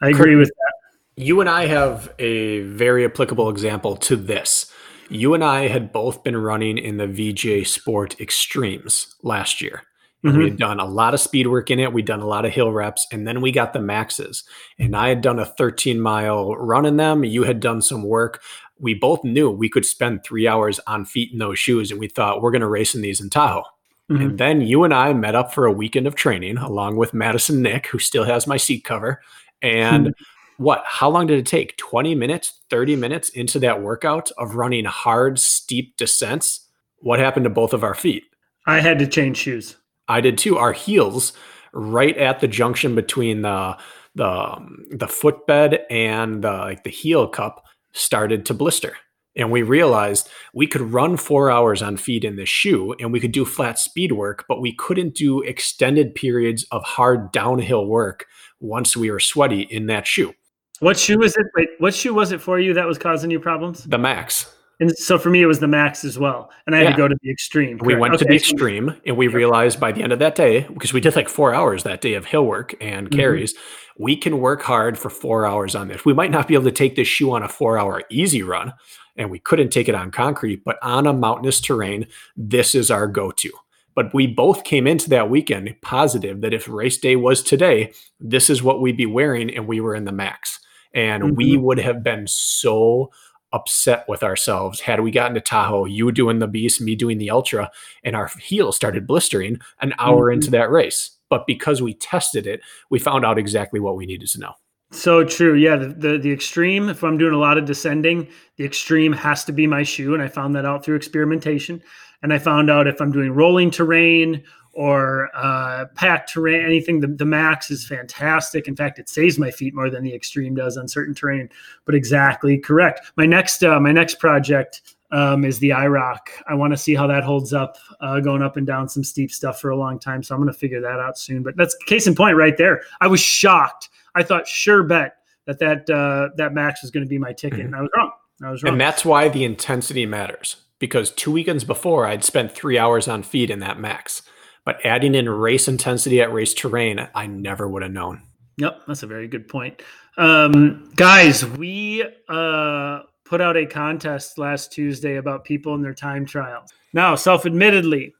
[0.00, 1.22] I agree with that.
[1.22, 4.72] You and I have a very applicable example to this
[5.08, 9.82] you and I had both been running in the VJ Sport Extremes last year.
[10.22, 10.42] And mm-hmm.
[10.42, 11.92] we had done a lot of speed work in it.
[11.92, 14.42] We'd done a lot of hill reps, and then we got the maxes.
[14.78, 17.22] And I had done a 13 mile run in them.
[17.24, 18.42] You had done some work.
[18.80, 22.08] We both knew we could spend three hours on feet in those shoes, and we
[22.08, 23.62] thought we're going to race in these in Tahoe.
[24.10, 24.22] Mm-hmm.
[24.22, 27.62] And then you and I met up for a weekend of training along with Madison
[27.62, 29.20] Nick, who still has my seat cover.
[29.62, 30.14] And
[30.58, 31.76] what how long did it take?
[31.78, 36.66] 20 minutes 30 minutes into that workout of running hard steep descents?
[36.98, 38.24] What happened to both of our feet?
[38.66, 39.76] I had to change shoes.
[40.08, 40.58] I did too.
[40.58, 41.32] Our heels
[41.72, 43.78] right at the junction between the
[44.14, 48.96] the um, the footbed and the like the heel cup started to blister.
[49.36, 53.20] And we realized we could run four hours on feet in this shoe and we
[53.20, 58.26] could do flat speed work but we couldn't do extended periods of hard downhill work
[58.58, 60.34] once we were sweaty in that shoe
[60.80, 61.46] what shoe was it?
[61.54, 63.84] Wait, what shoe was it for you that was causing you problems?
[63.84, 64.54] The Max.
[64.80, 66.90] And so for me, it was the Max as well, and I had yeah.
[66.90, 67.78] to go to the extreme.
[67.78, 67.86] Correct?
[67.86, 68.22] We went okay.
[68.22, 71.16] to the extreme, and we realized by the end of that day, because we did
[71.16, 73.18] like four hours that day of hill work and mm-hmm.
[73.18, 74.04] carries, mm-hmm.
[74.04, 76.04] we can work hard for four hours on this.
[76.04, 78.72] We might not be able to take this shoe on a four-hour easy run,
[79.16, 82.06] and we couldn't take it on concrete, but on a mountainous terrain,
[82.36, 83.50] this is our go-to.
[83.96, 88.48] But we both came into that weekend positive that if race day was today, this
[88.48, 90.60] is what we'd be wearing, and we were in the Max.
[90.94, 91.34] And mm-hmm.
[91.34, 93.10] we would have been so
[93.52, 97.30] upset with ourselves had we gotten to Tahoe, you doing the beast, me doing the
[97.30, 97.70] ultra,
[98.04, 100.34] and our heels started blistering an hour mm-hmm.
[100.34, 101.18] into that race.
[101.28, 102.60] but because we tested it,
[102.90, 104.52] we found out exactly what we needed to know.
[104.90, 105.54] So true.
[105.54, 105.76] Yeah.
[105.76, 109.52] The, the, the extreme, if I'm doing a lot of descending, the extreme has to
[109.52, 110.14] be my shoe.
[110.14, 111.82] And I found that out through experimentation.
[112.22, 114.42] And I found out if I'm doing rolling terrain
[114.78, 118.68] or uh, packed terrain, anything, the, the max is fantastic.
[118.68, 121.48] In fact, it saves my feet more than the extreme does on certain terrain.
[121.84, 123.10] But exactly correct.
[123.16, 126.18] My next uh, my next project um, is the IROC.
[126.46, 129.32] I want to see how that holds up, uh, going up and down some steep
[129.32, 130.22] stuff for a long time.
[130.22, 131.42] So I'm going to figure that out soon.
[131.42, 132.82] But that's case in point right there.
[133.00, 133.88] I was shocked.
[134.14, 135.16] I thought sure bet
[135.46, 138.12] that that uh, that max was going to be my ticket, and I was wrong.
[138.44, 138.74] I was wrong.
[138.74, 143.24] And that's why the intensity matters because two weekends before I'd spent three hours on
[143.24, 144.22] feed in that max,
[144.68, 148.20] but adding in race intensity at race terrain, I never would have known.
[148.58, 149.80] Yep, that's a very good point.
[150.18, 156.26] Um, guys, we uh, put out a contest last Tuesday about people in their time
[156.26, 156.70] trials.
[156.92, 158.14] Now, self admittedly,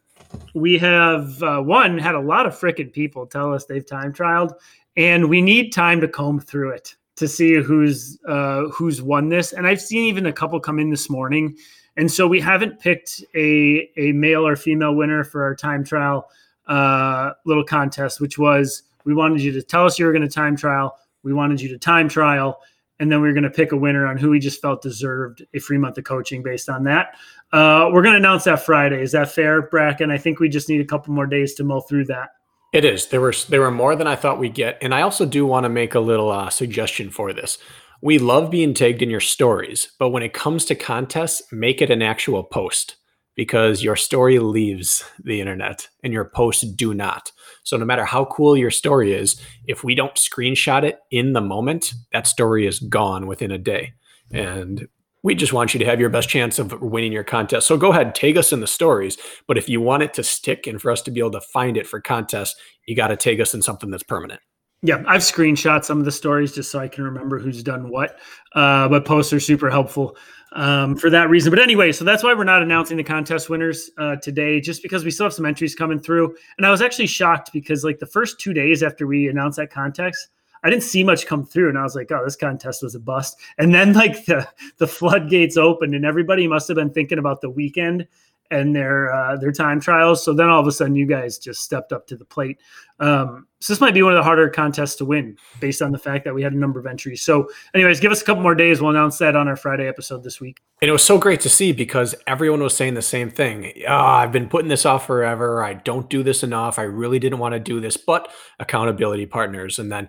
[0.54, 4.54] we have uh, one had a lot of freaking people tell us they've time trialed,
[4.96, 9.52] and we need time to comb through it to see who's uh, who's won this.
[9.52, 11.58] And I've seen even a couple come in this morning,
[11.98, 16.30] and so we haven't picked a a male or female winner for our time trial
[16.66, 20.28] uh, little contest, which was we wanted you to tell us you were going to
[20.28, 20.98] time trial.
[21.22, 22.60] We wanted you to time trial
[23.00, 25.44] and then we are going to pick a winner on who we just felt deserved
[25.54, 27.14] a free month of coaching based on that.
[27.52, 29.00] Uh, we're going to announce that Friday.
[29.00, 30.10] Is that fair, Bracken?
[30.10, 32.30] I think we just need a couple more days to mull through that.
[32.72, 33.06] It is.
[33.06, 35.64] There were there were more than I thought we'd get, and I also do want
[35.64, 37.56] to make a little uh, suggestion for this.
[38.00, 41.90] We love being tagged in your stories, but when it comes to contests, make it
[41.90, 42.96] an actual post
[43.34, 47.32] because your story leaves the internet and your posts do not.
[47.64, 51.40] So no matter how cool your story is, if we don't screenshot it in the
[51.40, 53.94] moment, that story is gone within a day.
[54.32, 54.86] And
[55.24, 57.66] we just want you to have your best chance of winning your contest.
[57.66, 59.18] So go ahead, tag us in the stories.
[59.48, 61.76] But if you want it to stick and for us to be able to find
[61.76, 62.54] it for contests,
[62.86, 64.40] you got to tag us in something that's permanent.
[64.82, 68.18] Yeah, I've screenshot some of the stories just so I can remember who's done what.
[68.54, 70.16] Uh, but posts are super helpful
[70.52, 71.50] um, for that reason.
[71.50, 75.04] But anyway, so that's why we're not announcing the contest winners uh, today, just because
[75.04, 76.36] we still have some entries coming through.
[76.56, 79.72] And I was actually shocked because like the first two days after we announced that
[79.72, 80.28] contest,
[80.62, 83.00] I didn't see much come through, and I was like, "Oh, this contest was a
[83.00, 84.48] bust." And then like the
[84.78, 88.06] the floodgates opened, and everybody must have been thinking about the weekend
[88.50, 90.24] and their uh, their time trials.
[90.24, 92.58] So then all of a sudden, you guys just stepped up to the plate.
[93.00, 95.98] Um, so this might be one of the harder contests to win, based on the
[95.98, 97.22] fact that we had a number of entries.
[97.22, 98.80] So, anyways, give us a couple more days.
[98.80, 100.60] We'll announce that on our Friday episode this week.
[100.80, 103.72] And it was so great to see because everyone was saying the same thing.
[103.86, 105.62] Oh, I've been putting this off forever.
[105.62, 106.78] I don't do this enough.
[106.78, 108.30] I really didn't want to do this, but
[108.60, 109.78] accountability partners.
[109.78, 110.08] And then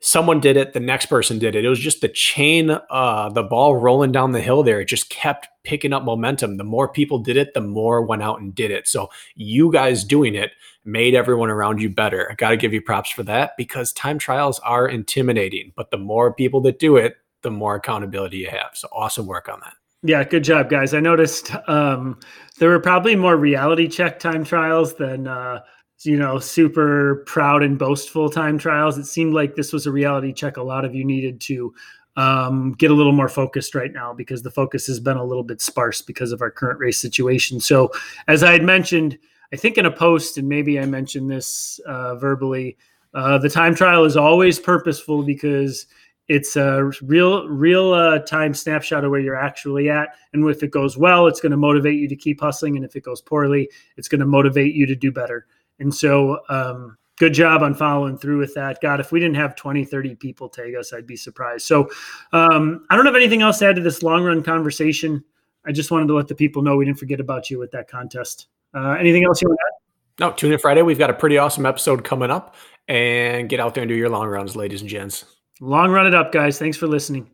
[0.00, 1.64] someone did it the next person did it.
[1.64, 5.10] It was just the chain uh the ball rolling down the hill there it just
[5.10, 6.56] kept picking up momentum.
[6.56, 8.88] The more people did it the more went out and did it.
[8.88, 10.52] So you guys doing it
[10.84, 12.30] made everyone around you better.
[12.30, 15.98] I got to give you props for that because time trials are intimidating but the
[15.98, 18.70] more people that do it the more accountability you have.
[18.74, 19.74] So awesome work on that.
[20.02, 20.94] Yeah, good job, guys.
[20.94, 22.18] I noticed um,
[22.58, 25.60] there were probably more reality check time trials than uh,
[26.02, 28.98] you know, super proud and boastful time trials.
[28.98, 31.74] It seemed like this was a reality check a lot of you needed to
[32.16, 35.44] um, get a little more focused right now because the focus has been a little
[35.44, 37.60] bit sparse because of our current race situation.
[37.60, 37.90] So,
[38.28, 39.18] as I had mentioned,
[39.52, 42.76] I think in a post, and maybe I mentioned this uh, verbally,
[43.14, 45.86] uh, the time trial is always purposeful because
[46.28, 50.70] it's a real real uh, time snapshot of where you're actually at and if it
[50.70, 53.68] goes well it's going to motivate you to keep hustling and if it goes poorly
[53.96, 55.46] it's going to motivate you to do better
[55.80, 58.80] and so, um, good job on following through with that.
[58.80, 61.66] God, if we didn't have 20, 30 people tag us, I'd be surprised.
[61.66, 61.90] So,
[62.32, 65.24] um, I don't have anything else to add to this long run conversation.
[65.66, 67.88] I just wanted to let the people know we didn't forget about you with that
[67.88, 68.46] contest.
[68.74, 70.28] Uh, anything else you want to add?
[70.28, 70.82] No, tune in Friday.
[70.82, 72.54] We've got a pretty awesome episode coming up
[72.88, 75.24] and get out there and do your long runs, ladies and gents.
[75.60, 76.58] Long run it up, guys.
[76.58, 77.30] Thanks for listening.